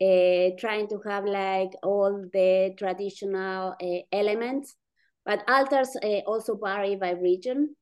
uh, 0.00 0.56
trying 0.58 0.88
to 0.88 1.00
have 1.06 1.24
like 1.24 1.70
all 1.82 2.24
the 2.32 2.74
traditional 2.78 3.74
uh, 3.80 4.00
elements. 4.12 4.76
But 5.24 5.44
altars 5.48 5.96
uh, 6.02 6.20
also 6.26 6.56
vary 6.56 6.96
by 6.96 7.10
region. 7.10 7.76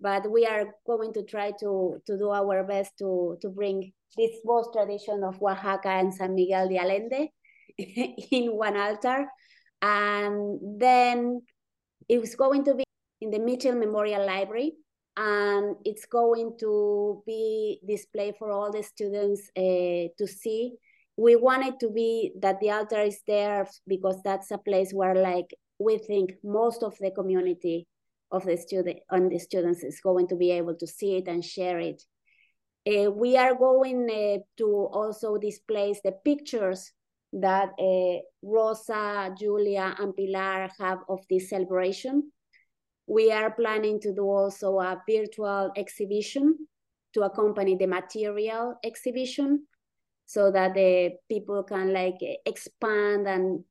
But 0.00 0.30
we 0.30 0.46
are 0.46 0.74
going 0.86 1.12
to 1.12 1.24
try 1.24 1.52
to, 1.60 2.00
to 2.06 2.18
do 2.18 2.30
our 2.30 2.64
best 2.64 2.92
to, 2.98 3.36
to 3.42 3.48
bring 3.50 3.92
this 4.16 4.30
both 4.44 4.72
tradition 4.72 5.22
of 5.22 5.42
Oaxaca 5.42 5.88
and 5.88 6.14
San 6.14 6.34
Miguel 6.34 6.68
de 6.68 6.78
Allende 6.78 7.28
in 7.78 8.56
one 8.56 8.76
altar. 8.78 9.28
And 9.82 10.80
then 10.80 11.42
it's 12.08 12.34
going 12.34 12.64
to 12.64 12.74
be 12.74 12.84
in 13.20 13.30
the 13.30 13.38
Mitchell 13.38 13.74
Memorial 13.74 14.24
Library 14.26 14.72
and 15.16 15.76
it's 15.84 16.06
going 16.06 16.56
to 16.60 17.22
be 17.26 17.80
displayed 17.86 18.36
for 18.38 18.50
all 18.50 18.72
the 18.72 18.82
students 18.82 19.50
uh, 19.56 20.08
to 20.16 20.26
see 20.26 20.76
we 21.20 21.36
wanted 21.36 21.78
to 21.78 21.90
be 21.90 22.32
that 22.40 22.58
the 22.60 22.70
altar 22.70 23.02
is 23.02 23.20
there 23.26 23.68
because 23.86 24.18
that's 24.24 24.50
a 24.50 24.56
place 24.56 24.90
where 24.90 25.14
like 25.14 25.54
we 25.78 25.98
think 25.98 26.32
most 26.42 26.82
of 26.82 26.96
the 26.98 27.10
community 27.10 27.86
of 28.32 28.46
the 28.46 28.56
student 28.56 29.00
and 29.10 29.30
the 29.30 29.38
students 29.38 29.84
is 29.84 30.00
going 30.00 30.26
to 30.28 30.34
be 30.34 30.50
able 30.50 30.74
to 30.74 30.86
see 30.86 31.16
it 31.16 31.28
and 31.28 31.44
share 31.44 31.78
it. 31.78 32.02
Uh, 32.88 33.10
we 33.10 33.36
are 33.36 33.54
going 33.54 34.08
uh, 34.08 34.38
to 34.56 34.88
also 34.92 35.36
display 35.36 35.94
the 36.02 36.12
pictures 36.24 36.90
that 37.34 37.68
uh, 37.78 38.20
Rosa, 38.42 39.34
Julia, 39.38 39.94
and 39.98 40.16
Pilar 40.16 40.70
have 40.78 41.00
of 41.06 41.20
this 41.28 41.50
celebration. 41.50 42.32
We 43.06 43.30
are 43.30 43.50
planning 43.50 44.00
to 44.00 44.14
do 44.14 44.24
also 44.24 44.78
a 44.78 45.02
virtual 45.06 45.70
exhibition 45.76 46.66
to 47.12 47.22
accompany 47.22 47.76
the 47.76 47.86
material 47.86 48.76
exhibition 48.82 49.66
so 50.30 50.48
that 50.52 50.74
the 50.74 51.10
people 51.28 51.64
can 51.64 51.92
like 51.92 52.22
expand 52.46 53.26
and 53.26 53.64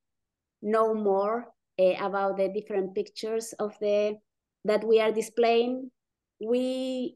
know 0.62 0.94
more 0.94 1.48
uh, 1.80 1.96
about 2.04 2.36
the 2.36 2.50
different 2.50 2.94
pictures 2.94 3.54
of 3.60 3.74
the 3.80 4.18
that 4.66 4.84
we 4.84 5.00
are 5.00 5.14
displaying. 5.14 5.90
We 6.42 7.16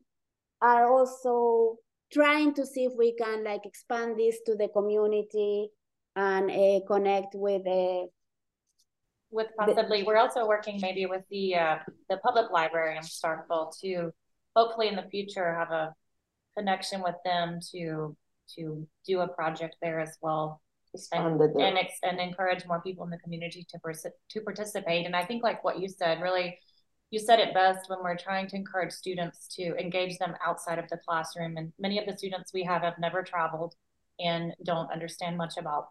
are 0.62 0.90
also 0.90 1.76
trying 2.10 2.54
to 2.54 2.66
see 2.66 2.86
if 2.86 2.94
we 2.98 3.16
can 3.18 3.44
like 3.44 3.66
expand 3.66 4.18
this 4.18 4.40
to 4.46 4.56
the 4.56 4.70
community 4.70 5.68
and 6.16 6.50
uh, 6.50 6.80
connect 6.88 7.36
with 7.36 7.68
uh, 7.68 8.08
with 9.30 9.48
possibly 9.60 10.04
the, 10.04 10.08
we're 10.08 10.24
also 10.24 10.48
working 10.48 10.80
maybe 10.80 11.06
with 11.06 11.24
the 11.30 11.56
uh, 11.56 11.78
the 12.10 12.16
public 12.24 12.50
library 12.50 12.96
in 12.96 13.04
Starkville 13.04 13.78
to 13.82 14.14
hopefully 14.56 14.88
in 14.88 14.96
the 14.96 15.10
future 15.12 15.54
have 15.54 15.72
a 15.72 15.94
connection 16.56 17.04
with 17.04 17.16
them 17.26 17.60
to 17.74 18.16
to 18.56 18.88
do 19.08 19.22
a 19.22 19.28
project 19.28 19.76
there 19.82 20.00
as 20.00 20.18
well 20.22 20.62
and, 21.12 21.42
and, 21.42 21.78
and 22.04 22.20
encourage 22.20 22.66
more 22.66 22.82
people 22.82 23.04
in 23.04 23.10
the 23.10 23.18
community 23.18 23.66
to 23.70 23.80
to 24.30 24.42
participate. 24.42 25.06
And 25.06 25.16
I 25.16 25.26
think 25.26 25.44
like 25.44 25.64
what 25.64 25.80
you 25.80 25.90
said, 25.90 26.22
really, 26.22 26.58
you 27.10 27.20
said 27.20 27.40
it 27.40 27.54
best 27.54 27.90
when 27.90 28.00
we're 28.04 28.18
trying 28.18 28.48
to 28.48 28.56
encourage 28.56 28.92
students 28.92 29.48
to 29.56 29.76
engage 29.78 30.18
them 30.18 30.36
outside 30.46 30.80
of 30.80 30.90
the 30.90 30.98
classroom. 30.98 31.58
And 31.58 31.74
many 31.80 32.00
of 32.00 32.06
the 32.06 32.18
students 32.18 32.52
we 32.54 32.64
have 32.64 32.82
have 32.84 33.00
never 33.00 33.24
traveled 33.24 33.76
and 34.20 34.54
don't 34.64 34.92
understand 34.92 35.38
much 35.38 35.58
about 35.58 35.88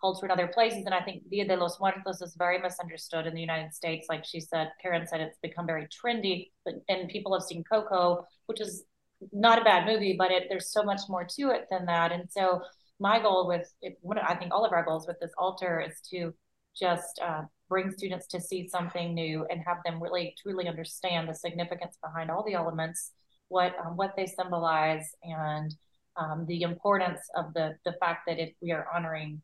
culture 0.00 0.26
in 0.26 0.30
other 0.30 0.48
places. 0.48 0.84
And 0.84 0.94
I 0.94 1.00
think 1.00 1.28
Dia 1.30 1.46
de 1.46 1.56
los 1.56 1.78
Muertos 1.80 2.20
is 2.20 2.34
very 2.36 2.58
misunderstood 2.58 3.26
in 3.26 3.34
the 3.34 3.40
United 3.40 3.74
States. 3.74 4.06
Like 4.08 4.24
she 4.24 4.40
said, 4.40 4.70
Karen 4.80 5.06
said 5.06 5.20
it's 5.20 5.38
become 5.42 5.66
very 5.66 5.86
trendy, 5.86 6.50
but 6.64 6.74
and 6.88 7.08
people 7.08 7.32
have 7.32 7.42
seen 7.42 7.64
Coco, 7.64 8.26
which 8.46 8.60
is 8.60 8.84
not 9.32 9.60
a 9.60 9.64
bad 9.64 9.86
movie, 9.86 10.14
but 10.18 10.30
it, 10.30 10.44
there's 10.48 10.72
so 10.72 10.82
much 10.82 11.00
more 11.08 11.24
to 11.24 11.50
it 11.50 11.66
than 11.70 11.86
that. 11.86 12.12
And 12.12 12.24
so 12.30 12.62
my 13.00 13.20
goal 13.20 13.46
with 13.46 13.70
it, 13.82 13.98
what 14.00 14.18
I 14.22 14.34
think 14.34 14.52
all 14.52 14.64
of 14.64 14.72
our 14.72 14.84
goals 14.84 15.06
with 15.06 15.18
this 15.20 15.32
altar 15.38 15.80
is 15.86 16.00
to 16.10 16.34
just 16.78 17.20
uh, 17.22 17.42
bring 17.68 17.90
students 17.90 18.26
to 18.28 18.40
see 18.40 18.68
something 18.68 19.14
new 19.14 19.46
and 19.50 19.62
have 19.66 19.78
them 19.84 20.02
really 20.02 20.34
truly 20.40 20.68
understand 20.68 21.28
the 21.28 21.34
significance 21.34 21.96
behind 22.02 22.30
all 22.30 22.44
the 22.44 22.54
elements, 22.54 23.12
what 23.48 23.74
um, 23.84 23.96
what 23.96 24.14
they 24.16 24.26
symbolize, 24.26 25.08
and 25.22 25.74
um, 26.16 26.44
the 26.46 26.62
importance 26.62 27.20
of 27.36 27.52
the 27.54 27.74
the 27.84 27.94
fact 28.00 28.22
that 28.26 28.38
it, 28.38 28.54
we 28.60 28.72
are 28.72 28.86
honoring 28.94 29.40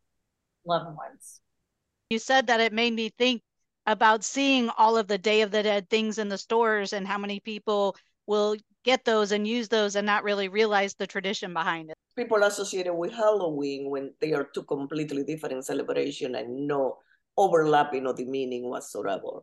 loved 0.66 0.96
ones. 0.96 1.40
You 2.10 2.18
said 2.18 2.46
that 2.48 2.60
it 2.60 2.72
made 2.72 2.92
me 2.92 3.10
think 3.16 3.42
about 3.86 4.24
seeing 4.24 4.70
all 4.78 4.96
of 4.96 5.08
the 5.08 5.18
Day 5.18 5.40
of 5.40 5.50
the 5.50 5.62
Dead 5.62 5.88
things 5.88 6.18
in 6.18 6.28
the 6.28 6.38
stores 6.38 6.92
and 6.92 7.06
how 7.06 7.18
many 7.18 7.40
people 7.40 7.96
will 8.26 8.56
get 8.84 9.04
those 9.04 9.32
and 9.32 9.46
use 9.46 9.68
those 9.68 9.96
and 9.96 10.06
not 10.06 10.24
really 10.24 10.48
realize 10.48 10.94
the 10.94 11.06
tradition 11.06 11.52
behind 11.52 11.90
it. 11.90 11.96
People 12.16 12.42
associated 12.42 12.94
with 12.94 13.12
Halloween 13.12 13.90
when 13.90 14.12
they 14.20 14.32
are 14.32 14.44
two 14.44 14.62
completely 14.64 15.24
different 15.24 15.64
celebration 15.64 16.34
and 16.34 16.66
no 16.66 16.98
overlapping 17.36 18.06
of 18.06 18.16
the 18.16 18.24
meaning 18.24 18.68
whatsoever. 18.68 19.40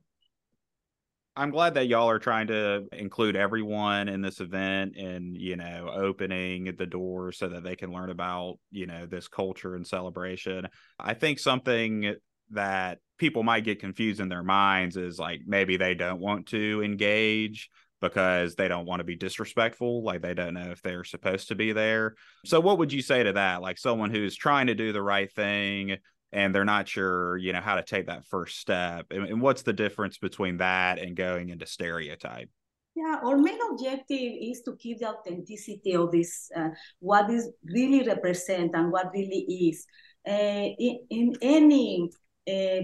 I'm 1.36 1.51
glad 1.51 1.75
that 1.75 1.88
y'all 1.88 2.10
are 2.10 2.19
trying 2.19 2.48
to 2.48 2.88
include 2.91 3.36
everyone 3.38 4.10
in 4.10 4.22
this 4.22 4.41
event 4.41 4.98
and, 4.98 5.38
you 5.38 5.55
know, 5.55 5.89
opening 5.93 6.75
the 6.77 6.86
doors 6.86 7.38
so 7.38 7.48
that 7.48 7.63
they 7.63 7.77
can 7.77 7.93
learn 7.93 8.10
about, 8.10 8.60
you 8.72 8.88
know, 8.88 9.05
this 9.05 9.29
culture 9.29 9.75
and 9.75 9.88
celebration. 9.88 10.67
I 11.00 11.13
think 11.13 11.39
something 11.39 12.15
that 12.51 12.98
people 13.17 13.43
might 13.43 13.63
get 13.63 13.79
confused 13.79 14.19
in 14.19 14.27
their 14.27 14.43
minds 14.43 14.98
is 14.98 15.17
like 15.17 15.41
maybe 15.46 15.77
they 15.77 15.93
don't 15.93 16.19
want 16.19 16.48
to 16.48 16.81
engage 16.84 17.69
because 18.01 18.55
they 18.55 18.67
don't 18.67 18.85
want 18.85 18.99
to 18.99 19.03
be 19.03 19.15
disrespectful 19.15 20.03
like 20.03 20.21
they 20.21 20.33
don't 20.33 20.53
know 20.53 20.71
if 20.71 20.81
they're 20.81 21.03
supposed 21.03 21.49
to 21.49 21.55
be 21.55 21.71
there. 21.71 22.15
So 22.45 22.59
what 22.59 22.77
would 22.77 22.93
you 22.93 23.01
say 23.01 23.23
to 23.23 23.33
that? 23.33 23.61
Like 23.61 23.77
someone 23.77 24.11
who's 24.11 24.35
trying 24.35 24.67
to 24.67 24.75
do 24.75 24.93
the 24.93 25.01
right 25.01 25.31
thing 25.31 25.97
and 26.31 26.53
they're 26.53 26.65
not 26.65 26.87
sure 26.87 27.37
you 27.37 27.53
know 27.53 27.61
how 27.61 27.75
to 27.75 27.83
take 27.83 28.07
that 28.07 28.25
first 28.25 28.59
step 28.59 29.07
and, 29.11 29.25
and 29.25 29.41
what's 29.41 29.63
the 29.63 29.73
difference 29.73 30.17
between 30.17 30.57
that 30.57 30.99
and 30.99 31.15
going 31.15 31.49
into 31.49 31.65
stereotype? 31.65 32.49
Yeah, 32.95 33.19
our 33.23 33.37
main 33.37 33.59
objective 33.71 34.33
is 34.41 34.61
to 34.65 34.75
keep 34.75 34.99
the 34.99 35.09
authenticity 35.09 35.95
of 35.95 36.11
this, 36.11 36.51
uh, 36.55 36.69
what 36.99 37.27
this 37.29 37.47
really 37.63 38.05
represent 38.05 38.71
and 38.75 38.91
what 38.91 39.13
really 39.13 39.45
is. 39.47 39.85
Uh, 40.27 40.67
in, 40.77 40.99
in 41.09 41.33
any 41.41 42.09
uh, 42.49 42.83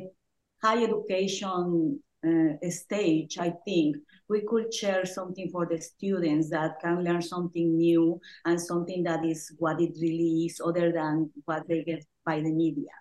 high 0.63 0.83
education 0.83 1.99
uh, 2.25 2.69
stage, 2.69 3.37
I 3.39 3.53
think 3.65 3.97
we 4.27 4.41
could 4.41 4.73
share 4.73 5.05
something 5.05 5.49
for 5.51 5.65
the 5.65 5.79
students 5.79 6.49
that 6.49 6.79
can 6.81 7.03
learn 7.03 7.21
something 7.21 7.77
new 7.77 8.19
and 8.45 8.59
something 8.59 9.03
that 9.03 9.23
is 9.23 9.53
what 9.59 9.79
it 9.79 9.91
really 10.01 10.45
is, 10.45 10.59
other 10.63 10.91
than 10.91 11.31
what 11.45 11.67
they 11.67 11.83
get 11.83 12.03
by 12.25 12.37
the 12.41 12.51
media. 12.51 12.91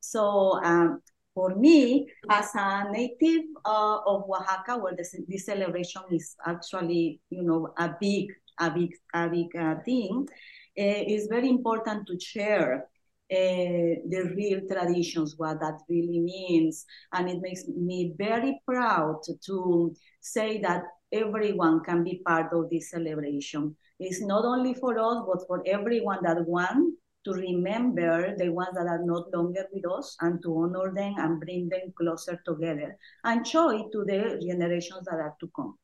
So 0.00 0.62
um, 0.62 1.00
for 1.34 1.54
me, 1.54 2.06
as 2.28 2.54
a 2.54 2.90
native 2.90 3.44
uh, 3.64 3.98
of 4.06 4.24
Oaxaca, 4.28 4.78
where 4.78 4.96
this, 4.96 5.14
this 5.28 5.46
celebration 5.46 6.02
is 6.10 6.36
actually, 6.46 7.20
you 7.30 7.42
know, 7.42 7.72
a 7.78 7.94
big, 8.00 8.32
a 8.58 8.70
big, 8.70 8.92
a 9.14 9.28
big 9.28 9.56
uh, 9.56 9.76
thing, 9.84 10.26
uh, 10.30 11.02
it's 11.12 11.26
very 11.26 11.48
important 11.48 12.06
to 12.06 12.18
share 12.20 12.88
uh, 13.30 14.02
the 14.08 14.32
real 14.36 14.60
traditions, 14.68 15.34
what 15.36 15.60
that 15.60 15.80
really 15.88 16.20
means. 16.20 16.84
And 17.12 17.28
it 17.28 17.40
makes 17.40 17.66
me 17.68 18.14
very 18.18 18.60
proud 18.66 19.20
to 19.46 19.94
say 20.20 20.60
that 20.62 20.82
everyone 21.12 21.82
can 21.84 22.02
be 22.02 22.22
part 22.26 22.52
of 22.52 22.70
this 22.70 22.90
celebration. 22.90 23.76
It's 23.98 24.20
not 24.20 24.44
only 24.44 24.74
for 24.74 24.98
us, 24.98 25.24
but 25.26 25.46
for 25.46 25.62
everyone 25.66 26.20
that 26.22 26.44
wants 26.46 26.96
to 27.24 27.32
remember 27.32 28.34
the 28.36 28.48
ones 28.48 28.74
that 28.74 28.86
are 28.86 29.04
not 29.04 29.32
longer 29.32 29.66
with 29.72 29.84
us 29.92 30.16
and 30.20 30.42
to 30.42 30.56
honor 30.56 30.92
them 30.94 31.14
and 31.18 31.40
bring 31.40 31.68
them 31.68 31.92
closer 31.96 32.40
together 32.46 32.96
and 33.24 33.46
show 33.46 33.70
it 33.70 33.92
to 33.92 34.04
the 34.04 34.40
generations 34.44 35.04
that 35.04 35.20
are 35.20 35.36
to 35.38 35.50
come. 35.54 35.76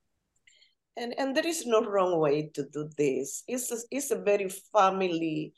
And, 0.97 1.15
and 1.19 1.37
there 1.37 1.47
is 1.47 1.67
no 1.67 1.83
wrong 1.83 2.19
way 2.19 2.51
to 2.55 2.65
do 2.73 2.89
this. 2.97 3.45
It's 3.47 3.71
a, 3.71 3.77
it's 3.91 4.11
a 4.11 4.23
very 4.23 4.49
family 4.73 5.53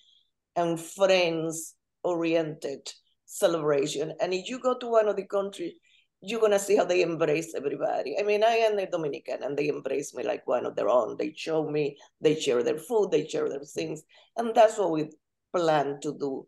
and 0.57 0.81
friends 0.81 1.77
oriented 2.03 2.91
celebration. 3.27 4.13
And 4.21 4.33
if 4.33 4.49
you 4.49 4.59
go 4.59 4.77
to 4.79 4.89
one 4.89 5.09
of 5.09 5.17
the 5.17 5.27
countries, 5.27 5.75
you're 6.21 6.41
gonna 6.41 6.59
see 6.59 6.77
how 6.77 6.85
they 6.85 7.03
embrace 7.03 7.55
everybody. 7.55 8.17
I 8.19 8.23
mean, 8.23 8.43
I 8.43 8.57
am 8.57 8.79
a 8.79 8.91
Dominican 8.91 9.43
and 9.43 9.57
they 9.57 9.69
embrace 9.69 10.15
me 10.15 10.25
like 10.25 10.47
one 10.47 10.67
of 10.67 10.75
their 10.75 10.89
own. 10.89 11.17
They 11.17 11.33
show 11.37 11.69
me, 11.71 11.97
they 12.21 12.35
share 12.35 12.63
their 12.63 12.79
food, 12.79 13.11
they 13.11 13.27
share 13.27 13.49
their 13.49 13.61
things. 13.61 14.03
And 14.37 14.55
that's 14.55 14.79
what 14.79 14.91
we 14.91 15.11
plan 15.55 15.99
to 16.03 16.17
do. 16.19 16.47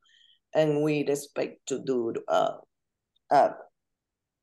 And 0.52 0.82
we 0.82 1.00
expect 1.00 1.66
to 1.68 1.78
do, 1.84 2.14
uh, 2.26 2.54
uh, 3.30 3.50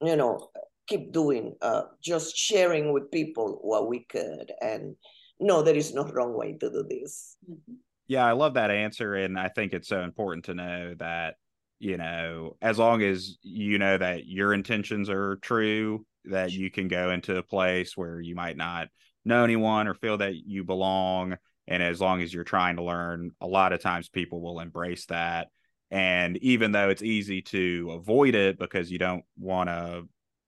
you 0.01 0.15
know, 0.15 0.49
keep 0.87 1.11
doing, 1.11 1.55
uh, 1.61 1.83
just 2.01 2.37
sharing 2.37 2.93
with 2.93 3.11
people 3.11 3.59
what 3.61 3.89
we 3.89 4.05
could. 4.09 4.53
And 4.61 4.95
no, 5.39 5.61
there 5.61 5.75
is 5.75 5.93
no 5.93 6.05
wrong 6.05 6.37
way 6.37 6.53
to 6.53 6.69
do 6.69 6.85
this. 6.89 7.35
Mm-hmm. 7.49 7.73
Yeah, 8.07 8.25
I 8.25 8.31
love 8.31 8.53
that 8.53 8.71
answer. 8.71 9.15
And 9.15 9.37
I 9.37 9.49
think 9.49 9.73
it's 9.73 9.87
so 9.87 10.01
important 10.01 10.45
to 10.45 10.53
know 10.53 10.95
that, 10.99 11.35
you 11.79 11.97
know, 11.97 12.55
as 12.61 12.79
long 12.79 13.01
as 13.01 13.37
you 13.41 13.77
know 13.77 13.97
that 13.97 14.25
your 14.25 14.53
intentions 14.53 15.09
are 15.09 15.37
true, 15.37 16.05
that 16.25 16.51
you 16.51 16.71
can 16.71 16.87
go 16.87 17.11
into 17.11 17.37
a 17.37 17.43
place 17.43 17.95
where 17.95 18.19
you 18.19 18.35
might 18.35 18.57
not 18.57 18.87
know 19.25 19.43
anyone 19.43 19.87
or 19.87 19.93
feel 19.93 20.17
that 20.19 20.35
you 20.35 20.63
belong. 20.63 21.37
And 21.67 21.83
as 21.83 21.99
long 21.99 22.21
as 22.21 22.33
you're 22.33 22.45
trying 22.45 22.77
to 22.77 22.83
learn, 22.83 23.31
a 23.41 23.47
lot 23.47 23.73
of 23.73 23.81
times 23.81 24.07
people 24.07 24.41
will 24.41 24.61
embrace 24.61 25.05
that. 25.07 25.49
And 25.91 26.37
even 26.37 26.71
though 26.71 26.89
it's 26.89 27.03
easy 27.03 27.41
to 27.43 27.91
avoid 27.93 28.35
it 28.35 28.57
because 28.57 28.89
you 28.89 28.99
don't 28.99 29.23
want 29.37 29.69
to 29.69 30.03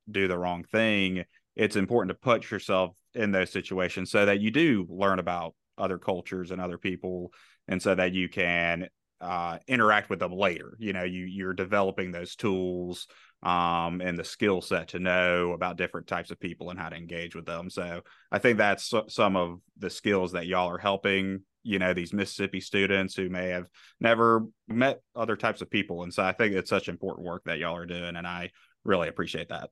do 0.09 0.27
the 0.27 0.37
wrong 0.37 0.63
thing, 0.63 1.25
it's 1.55 1.75
important 1.75 2.09
to 2.09 2.21
put 2.21 2.49
yourself 2.49 2.95
in 3.13 3.31
those 3.31 3.51
situations 3.51 4.11
so 4.11 4.25
that 4.25 4.39
you 4.39 4.51
do 4.51 4.85
learn 4.89 5.19
about 5.19 5.55
other 5.79 5.97
cultures 5.97 6.51
and 6.51 6.61
other 6.61 6.77
people 6.77 7.33
and 7.67 7.81
so 7.81 7.95
that 7.95 8.13
you 8.13 8.29
can 8.29 8.89
uh, 9.21 9.57
interact 9.67 10.09
with 10.09 10.19
them 10.19 10.31
later. 10.31 10.75
You 10.79 10.93
know 10.93 11.03
you 11.03 11.25
you're 11.25 11.53
developing 11.53 12.11
those 12.11 12.35
tools 12.35 13.07
um, 13.43 14.01
and 14.01 14.17
the 14.17 14.23
skill 14.23 14.61
set 14.61 14.89
to 14.89 14.99
know 14.99 15.51
about 15.51 15.77
different 15.77 16.07
types 16.07 16.31
of 16.31 16.39
people 16.39 16.69
and 16.69 16.79
how 16.79 16.89
to 16.89 16.95
engage 16.95 17.35
with 17.35 17.45
them. 17.45 17.69
So 17.69 18.01
i 18.31 18.39
think 18.39 18.57
that's 18.57 18.93
some 19.07 19.35
of 19.35 19.59
the 19.77 19.89
skills 19.89 20.33
that 20.33 20.47
y'all 20.47 20.69
are 20.69 20.77
helping 20.77 21.41
you 21.63 21.79
know 21.79 21.93
these 21.93 22.13
mississippi 22.13 22.61
students 22.61 23.15
who 23.15 23.29
may 23.29 23.49
have 23.49 23.67
never 23.99 24.45
met 24.67 25.01
other 25.15 25.35
types 25.35 25.61
of 25.61 25.69
people. 25.69 26.03
And 26.03 26.13
so 26.13 26.23
i 26.23 26.31
think 26.31 26.53
it's 26.53 26.69
such 26.69 26.87
important 26.87 27.27
work 27.27 27.43
that 27.45 27.59
y'all 27.59 27.75
are 27.75 27.85
doing 27.85 28.15
and 28.15 28.27
i 28.27 28.51
really 28.85 29.09
appreciate 29.09 29.49
that 29.49 29.69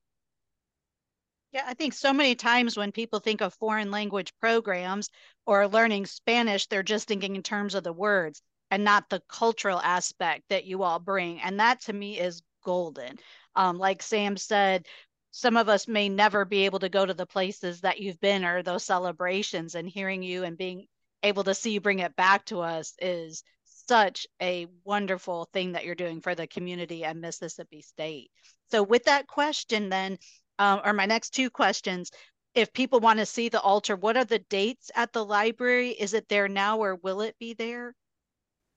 yeah, 1.57 1.63
I 1.65 1.73
think 1.73 1.93
so 1.93 2.13
many 2.13 2.35
times 2.35 2.77
when 2.77 2.91
people 2.91 3.19
think 3.19 3.41
of 3.41 3.51
foreign 3.55 3.89
language 3.89 4.31
programs 4.39 5.09
or 5.47 5.67
learning 5.67 6.05
Spanish, 6.05 6.67
they're 6.67 6.83
just 6.83 7.07
thinking 7.07 7.35
in 7.35 7.41
terms 7.41 7.73
of 7.73 7.83
the 7.83 7.91
words 7.91 8.43
and 8.69 8.83
not 8.83 9.09
the 9.09 9.23
cultural 9.27 9.79
aspect 9.79 10.43
that 10.49 10.65
you 10.65 10.83
all 10.83 10.99
bring. 10.99 11.41
And 11.41 11.59
that 11.59 11.81
to 11.81 11.93
me 11.93 12.19
is 12.19 12.43
golden. 12.63 13.17
Um, 13.55 13.79
like 13.79 14.03
Sam 14.03 14.37
said, 14.37 14.85
some 15.31 15.57
of 15.57 15.67
us 15.67 15.87
may 15.87 16.09
never 16.09 16.45
be 16.45 16.65
able 16.65 16.77
to 16.77 16.89
go 16.89 17.07
to 17.07 17.13
the 17.15 17.25
places 17.25 17.81
that 17.81 17.99
you've 17.99 18.19
been 18.19 18.45
or 18.45 18.61
those 18.61 18.83
celebrations, 18.83 19.73
and 19.73 19.89
hearing 19.89 20.21
you 20.21 20.43
and 20.43 20.59
being 20.59 20.85
able 21.23 21.43
to 21.43 21.55
see 21.55 21.71
you 21.71 21.81
bring 21.81 21.99
it 21.99 22.15
back 22.15 22.45
to 22.45 22.61
us 22.61 22.93
is 22.99 23.43
such 23.63 24.27
a 24.43 24.67
wonderful 24.83 25.49
thing 25.53 25.71
that 25.71 25.85
you're 25.85 25.95
doing 25.95 26.21
for 26.21 26.35
the 26.35 26.45
community 26.45 27.03
and 27.03 27.19
Mississippi 27.19 27.81
State. 27.81 28.29
So, 28.69 28.83
with 28.83 29.05
that 29.05 29.25
question, 29.27 29.89
then, 29.89 30.19
um, 30.59 30.81
or 30.83 30.93
my 30.93 31.05
next 31.05 31.31
two 31.31 31.49
questions. 31.49 32.11
If 32.53 32.73
people 32.73 32.99
want 32.99 33.19
to 33.19 33.25
see 33.25 33.49
the 33.49 33.61
altar, 33.61 33.95
what 33.95 34.17
are 34.17 34.25
the 34.25 34.39
dates 34.39 34.89
at 34.95 35.13
the 35.13 35.23
library? 35.23 35.89
Is 35.91 36.13
it 36.13 36.27
there 36.27 36.47
now 36.47 36.79
or 36.79 36.95
will 36.95 37.21
it 37.21 37.35
be 37.39 37.53
there? 37.53 37.93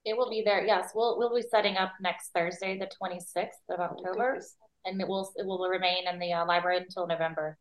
It 0.05 0.16
will 0.16 0.31
be 0.31 0.43
there. 0.45 0.64
Yes, 0.64 0.90
we'll 0.95 1.19
we'll 1.19 1.35
be 1.35 1.43
setting 1.51 1.77
up 1.77 1.93
next 2.01 2.31
Thursday, 2.35 2.79
the 2.79 2.90
26th 3.03 3.49
of 3.69 3.81
October, 3.81 4.40
and 4.85 5.01
it 5.01 5.07
will 5.07 5.31
it 5.37 5.47
will 5.47 5.69
remain 5.69 6.09
in 6.11 6.19
the 6.19 6.33
uh, 6.33 6.47
library 6.47 6.79
until 6.79 7.07
November 7.07 7.59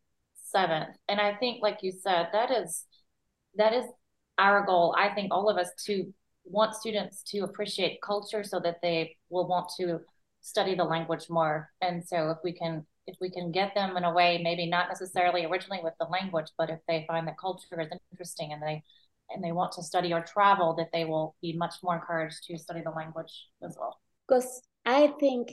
7th. 0.54 0.92
And 1.08 1.20
I 1.20 1.34
think, 1.34 1.62
like 1.62 1.78
you 1.82 1.92
said, 1.92 2.28
that 2.32 2.50
is 2.50 2.84
that 3.56 3.74
is 3.74 3.84
our 4.38 4.64
goal. 4.64 4.94
I 4.98 5.10
think 5.10 5.32
all 5.32 5.50
of 5.50 5.58
us 5.58 5.70
to 5.86 6.12
want 6.44 6.74
students 6.74 7.22
to 7.24 7.40
appreciate 7.40 8.00
culture 8.02 8.42
so 8.42 8.58
that 8.60 8.78
they 8.82 9.16
will 9.28 9.46
want 9.46 9.70
to 9.78 10.00
study 10.40 10.74
the 10.74 10.84
language 10.84 11.26
more. 11.28 11.70
And 11.80 12.02
so 12.06 12.30
if 12.30 12.38
we 12.42 12.52
can 12.52 12.86
if 13.06 13.16
we 13.20 13.30
can 13.30 13.50
get 13.50 13.74
them 13.74 13.96
in 13.96 14.04
a 14.04 14.12
way, 14.12 14.40
maybe 14.42 14.66
not 14.66 14.88
necessarily 14.88 15.44
originally 15.44 15.80
with 15.82 15.94
the 15.98 16.06
language, 16.06 16.48
but 16.56 16.70
if 16.70 16.80
they 16.86 17.04
find 17.08 17.26
the 17.26 17.34
culture 17.40 17.80
is 17.80 17.88
interesting 18.12 18.52
and 18.52 18.62
they 18.62 18.82
and 19.32 19.44
they 19.44 19.52
want 19.52 19.72
to 19.72 19.82
study 19.82 20.12
or 20.12 20.22
travel, 20.22 20.74
that 20.74 20.90
they 20.92 21.04
will 21.04 21.36
be 21.40 21.52
much 21.52 21.74
more 21.84 21.94
encouraged 21.94 22.42
to 22.44 22.58
study 22.58 22.82
the 22.82 22.90
language 22.90 23.46
as 23.62 23.76
well. 23.78 24.00
Because 24.26 24.60
I 24.84 25.12
think 25.20 25.52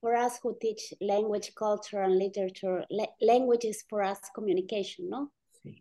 for 0.00 0.16
us 0.16 0.38
who 0.42 0.56
teach 0.60 0.94
language, 1.00 1.52
culture, 1.58 2.02
and 2.02 2.18
literature, 2.18 2.84
la- 2.90 3.14
language 3.20 3.64
is 3.64 3.84
for 3.90 4.02
us 4.02 4.18
communication, 4.34 5.10
no? 5.10 5.30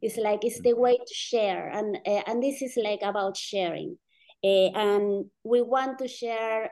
It's 0.01 0.17
like 0.17 0.43
it's 0.43 0.59
the 0.61 0.73
way 0.73 0.97
to 0.97 1.13
share, 1.13 1.69
and 1.69 1.97
uh, 2.05 2.23
and 2.27 2.43
this 2.43 2.61
is 2.61 2.77
like 2.83 3.01
about 3.03 3.37
sharing, 3.37 3.97
uh, 4.43 4.69
and 4.75 5.25
we 5.43 5.61
want 5.61 5.99
to 5.99 6.07
share 6.07 6.71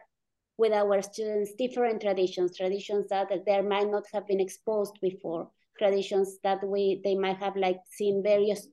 with 0.57 0.71
our 0.71 1.01
students 1.01 1.53
different 1.57 2.01
traditions, 2.01 2.57
traditions 2.57 3.07
that 3.09 3.29
they 3.45 3.61
might 3.61 3.89
not 3.89 4.03
have 4.13 4.25
been 4.27 4.39
exposed 4.39 4.97
before, 5.01 5.49
traditions 5.77 6.37
that 6.43 6.65
we 6.65 7.01
they 7.03 7.15
might 7.15 7.37
have 7.37 7.55
like 7.55 7.79
seen 7.91 8.23
various 8.23 8.67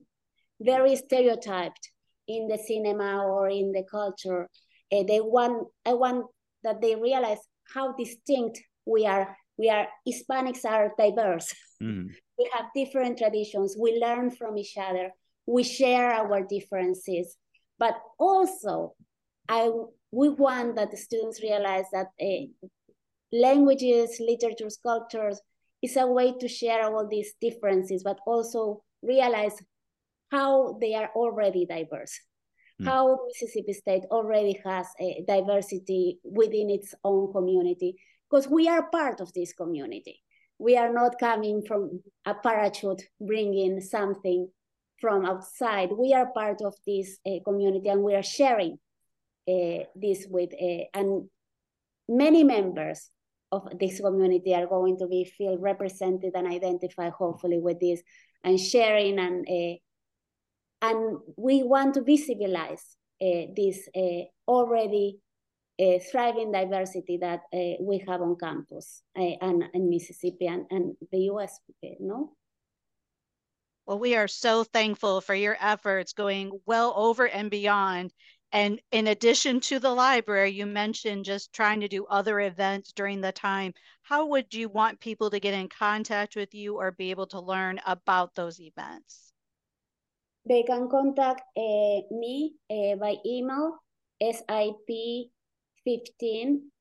very 0.61 0.95
stereotyped 0.95 1.91
in 2.27 2.47
the 2.47 2.57
cinema 2.57 3.23
or 3.25 3.49
in 3.49 3.71
the 3.71 3.83
culture. 3.89 4.49
Uh, 4.91 5.03
they 5.03 5.19
want 5.19 5.67
I 5.85 5.93
want 5.93 6.27
that 6.63 6.81
they 6.81 6.95
realize 6.95 7.39
how 7.73 7.93
distinct 7.93 8.61
we 8.85 9.05
are. 9.05 9.35
We 9.57 9.69
are 9.69 9.87
Hispanics 10.07 10.65
are 10.65 10.93
diverse. 10.97 11.53
Mm. 11.81 12.09
We 12.35 12.49
have 12.51 12.65
different 12.73 13.19
traditions. 13.19 13.77
We 13.79 13.99
learn 13.99 14.31
from 14.31 14.57
each 14.57 14.75
other. 14.75 15.11
We 15.45 15.61
share 15.61 16.11
our 16.11 16.41
differences, 16.41 17.37
but 17.77 17.93
also 18.17 18.95
I 19.47 19.69
we 20.13 20.29
want 20.29 20.75
that 20.75 20.91
the 20.91 20.97
students 20.97 21.41
realize 21.41 21.85
that 21.91 22.07
uh, 22.21 22.45
languages, 23.31 24.17
literature, 24.19 24.69
cultures 24.85 25.41
is 25.81 25.97
a 25.97 26.05
way 26.05 26.33
to 26.39 26.47
share 26.47 26.83
all 26.83 27.07
these 27.09 27.33
differences, 27.41 28.03
but 28.03 28.19
also 28.27 28.83
realize 29.01 29.57
how 30.31 30.77
they 30.79 30.93
are 30.93 31.09
already 31.15 31.65
diverse. 31.65 32.19
Mm. 32.79 32.85
How 32.85 33.17
Mississippi 33.27 33.73
State 33.73 34.03
already 34.11 34.61
has 34.63 34.85
a 34.99 35.23
diversity 35.27 36.19
within 36.23 36.69
its 36.69 36.93
own 37.03 37.33
community, 37.33 37.95
because 38.29 38.47
we 38.47 38.67
are 38.67 38.89
part 38.91 39.19
of 39.19 39.33
this 39.33 39.51
community. 39.53 40.21
We 40.59 40.77
are 40.77 40.93
not 40.93 41.19
coming 41.19 41.63
from 41.67 42.03
a 42.25 42.35
parachute 42.35 43.01
bringing 43.19 43.81
something 43.81 44.47
from 45.01 45.25
outside. 45.25 45.89
We 45.91 46.13
are 46.13 46.31
part 46.31 46.61
of 46.61 46.75
this 46.85 47.17
uh, 47.25 47.39
community 47.43 47.89
and 47.89 48.03
we 48.03 48.13
are 48.13 48.23
sharing 48.23 48.77
uh, 49.47 49.85
this 49.95 50.25
with, 50.29 50.53
uh, 50.53 50.85
and 50.93 51.29
many 52.07 52.43
members 52.43 53.09
of 53.51 53.67
this 53.79 53.99
community 53.99 54.53
are 54.55 54.67
going 54.67 54.97
to 54.97 55.07
be 55.07 55.25
feel 55.25 55.57
represented 55.57 56.31
and 56.35 56.47
identified 56.47 57.11
hopefully 57.11 57.59
with 57.59 57.79
this 57.79 58.01
and 58.43 58.59
sharing 58.59 59.19
and 59.19 59.47
uh, 59.47 59.77
and 60.81 61.19
we 61.37 61.63
want 61.63 61.93
to 61.93 62.01
visibilize 62.01 62.81
uh, 63.21 63.47
this 63.55 63.87
uh, 63.95 64.25
already 64.47 65.19
uh, 65.79 65.97
thriving 66.11 66.51
diversity 66.51 67.17
that 67.17 67.41
we 67.79 68.03
have 68.07 68.21
on 68.21 68.35
campus 68.35 69.01
and 69.15 69.63
in 69.73 69.89
Mississippi 69.89 70.47
and, 70.47 70.65
and 70.69 70.95
the 71.11 71.19
U.S. 71.31 71.59
No. 71.99 72.33
Well, 73.85 73.99
we 73.99 74.15
are 74.15 74.27
so 74.27 74.63
thankful 74.63 75.21
for 75.21 75.33
your 75.33 75.57
efforts 75.59 76.13
going 76.13 76.51
well 76.65 76.93
over 76.95 77.27
and 77.27 77.49
beyond 77.49 78.13
and 78.53 78.79
in 78.91 79.07
addition 79.07 79.59
to 79.61 79.79
the 79.79 79.89
library, 79.89 80.51
you 80.51 80.67
mentioned 80.67 81.25
just 81.25 81.51
trying 81.53 81.79
to 81.79 81.87
do 81.87 82.05
other 82.05 82.39
events 82.39 82.93
during 82.93 83.19
the 83.19 83.31
time. 83.31 83.73
How 84.03 84.27
would 84.27 84.53
you 84.53 84.69
want 84.69 84.99
people 84.99 85.31
to 85.31 85.39
get 85.39 85.55
in 85.55 85.67
contact 85.67 86.35
with 86.35 86.53
you 86.53 86.77
or 86.77 86.91
be 86.91 87.09
able 87.09 87.25
to 87.27 87.39
learn 87.39 87.81
about 87.87 88.35
those 88.35 88.61
events? 88.61 89.33
They 90.47 90.61
can 90.61 90.87
contact 90.87 91.41
uh, 91.57 92.01
me 92.11 92.53
uh, 92.69 92.95
by 92.97 93.15
email, 93.25 93.79
sip15 94.21 95.29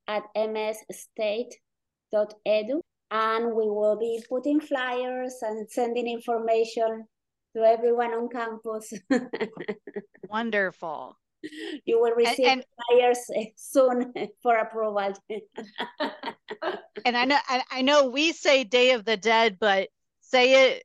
at 0.08 0.24
msstate.edu. 0.36 1.52
And 3.10 3.46
we 3.54 3.64
will 3.64 3.96
be 3.98 4.22
putting 4.28 4.60
flyers 4.60 5.36
and 5.40 5.70
sending 5.70 6.06
information 6.06 7.06
to 7.56 7.62
everyone 7.62 8.12
on 8.12 8.28
campus. 8.28 8.92
Wonderful. 10.28 11.16
you 11.84 12.00
will 12.00 12.14
receive 12.14 12.46
and, 12.46 12.60
and 12.60 12.64
flyers 12.88 13.18
eh, 13.36 13.46
soon 13.56 14.12
for 14.42 14.56
approval. 14.56 15.12
and 17.04 17.16
I 17.16 17.24
know 17.24 17.38
I 17.70 17.82
know 17.82 18.08
we 18.08 18.32
say 18.32 18.64
Day 18.64 18.92
of 18.92 19.04
the 19.04 19.16
Dead, 19.16 19.58
but 19.58 19.88
say 20.20 20.70
it 20.70 20.84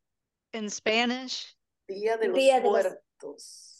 in 0.53 0.69
Spanish. 0.69 1.55
Día 1.89 2.17
de 2.17 2.27
los 2.27 2.37
Día 2.37 2.61
Muertos. 2.61 2.97
Los... 3.21 3.73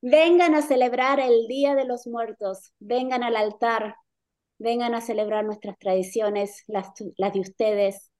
Vengan 0.00 0.54
a 0.54 0.62
celebrar 0.62 1.20
el 1.20 1.46
Día 1.48 1.74
de 1.74 1.84
los 1.84 2.06
Muertos. 2.06 2.72
Vengan 2.80 3.22
al 3.22 3.36
altar. 3.36 3.96
Vengan 4.58 4.94
a 4.94 5.00
celebrar 5.00 5.44
nuestras 5.44 5.76
tradiciones, 5.78 6.62
las, 6.66 6.88
las 7.16 7.32
de 7.32 7.40
ustedes. 7.40 8.10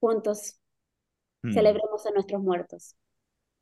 Juntos. 0.00 0.60
Hmm. 1.42 1.52
Celebremos 1.52 2.06
a 2.06 2.10
nuestros 2.10 2.42
muertos. 2.42 2.96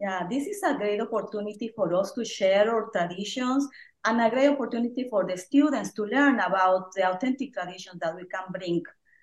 Yeah, 0.00 0.28
this 0.30 0.46
is 0.46 0.62
a 0.62 0.74
great 0.74 1.00
opportunity 1.00 1.72
for 1.74 1.92
us 1.94 2.12
to 2.12 2.24
share 2.24 2.70
our 2.70 2.88
traditions 2.90 3.66
and 4.04 4.20
a 4.20 4.30
great 4.30 4.48
opportunity 4.48 5.08
for 5.10 5.26
the 5.26 5.36
students 5.36 5.92
to 5.94 6.04
learn 6.04 6.38
about 6.38 6.92
the 6.94 7.10
authentic 7.10 7.52
traditions 7.52 7.98
that 8.00 8.14
we 8.14 8.22
can 8.26 8.44
bring 8.52 8.82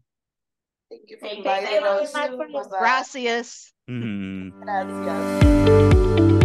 Thank 0.88 1.10
you 1.10 1.18
for 1.18 1.26
inviting 1.26 1.82
us. 1.82 2.12
Gracias. 2.68 3.72
Mm-hmm. 3.90 4.62
Gracias. 4.62 6.42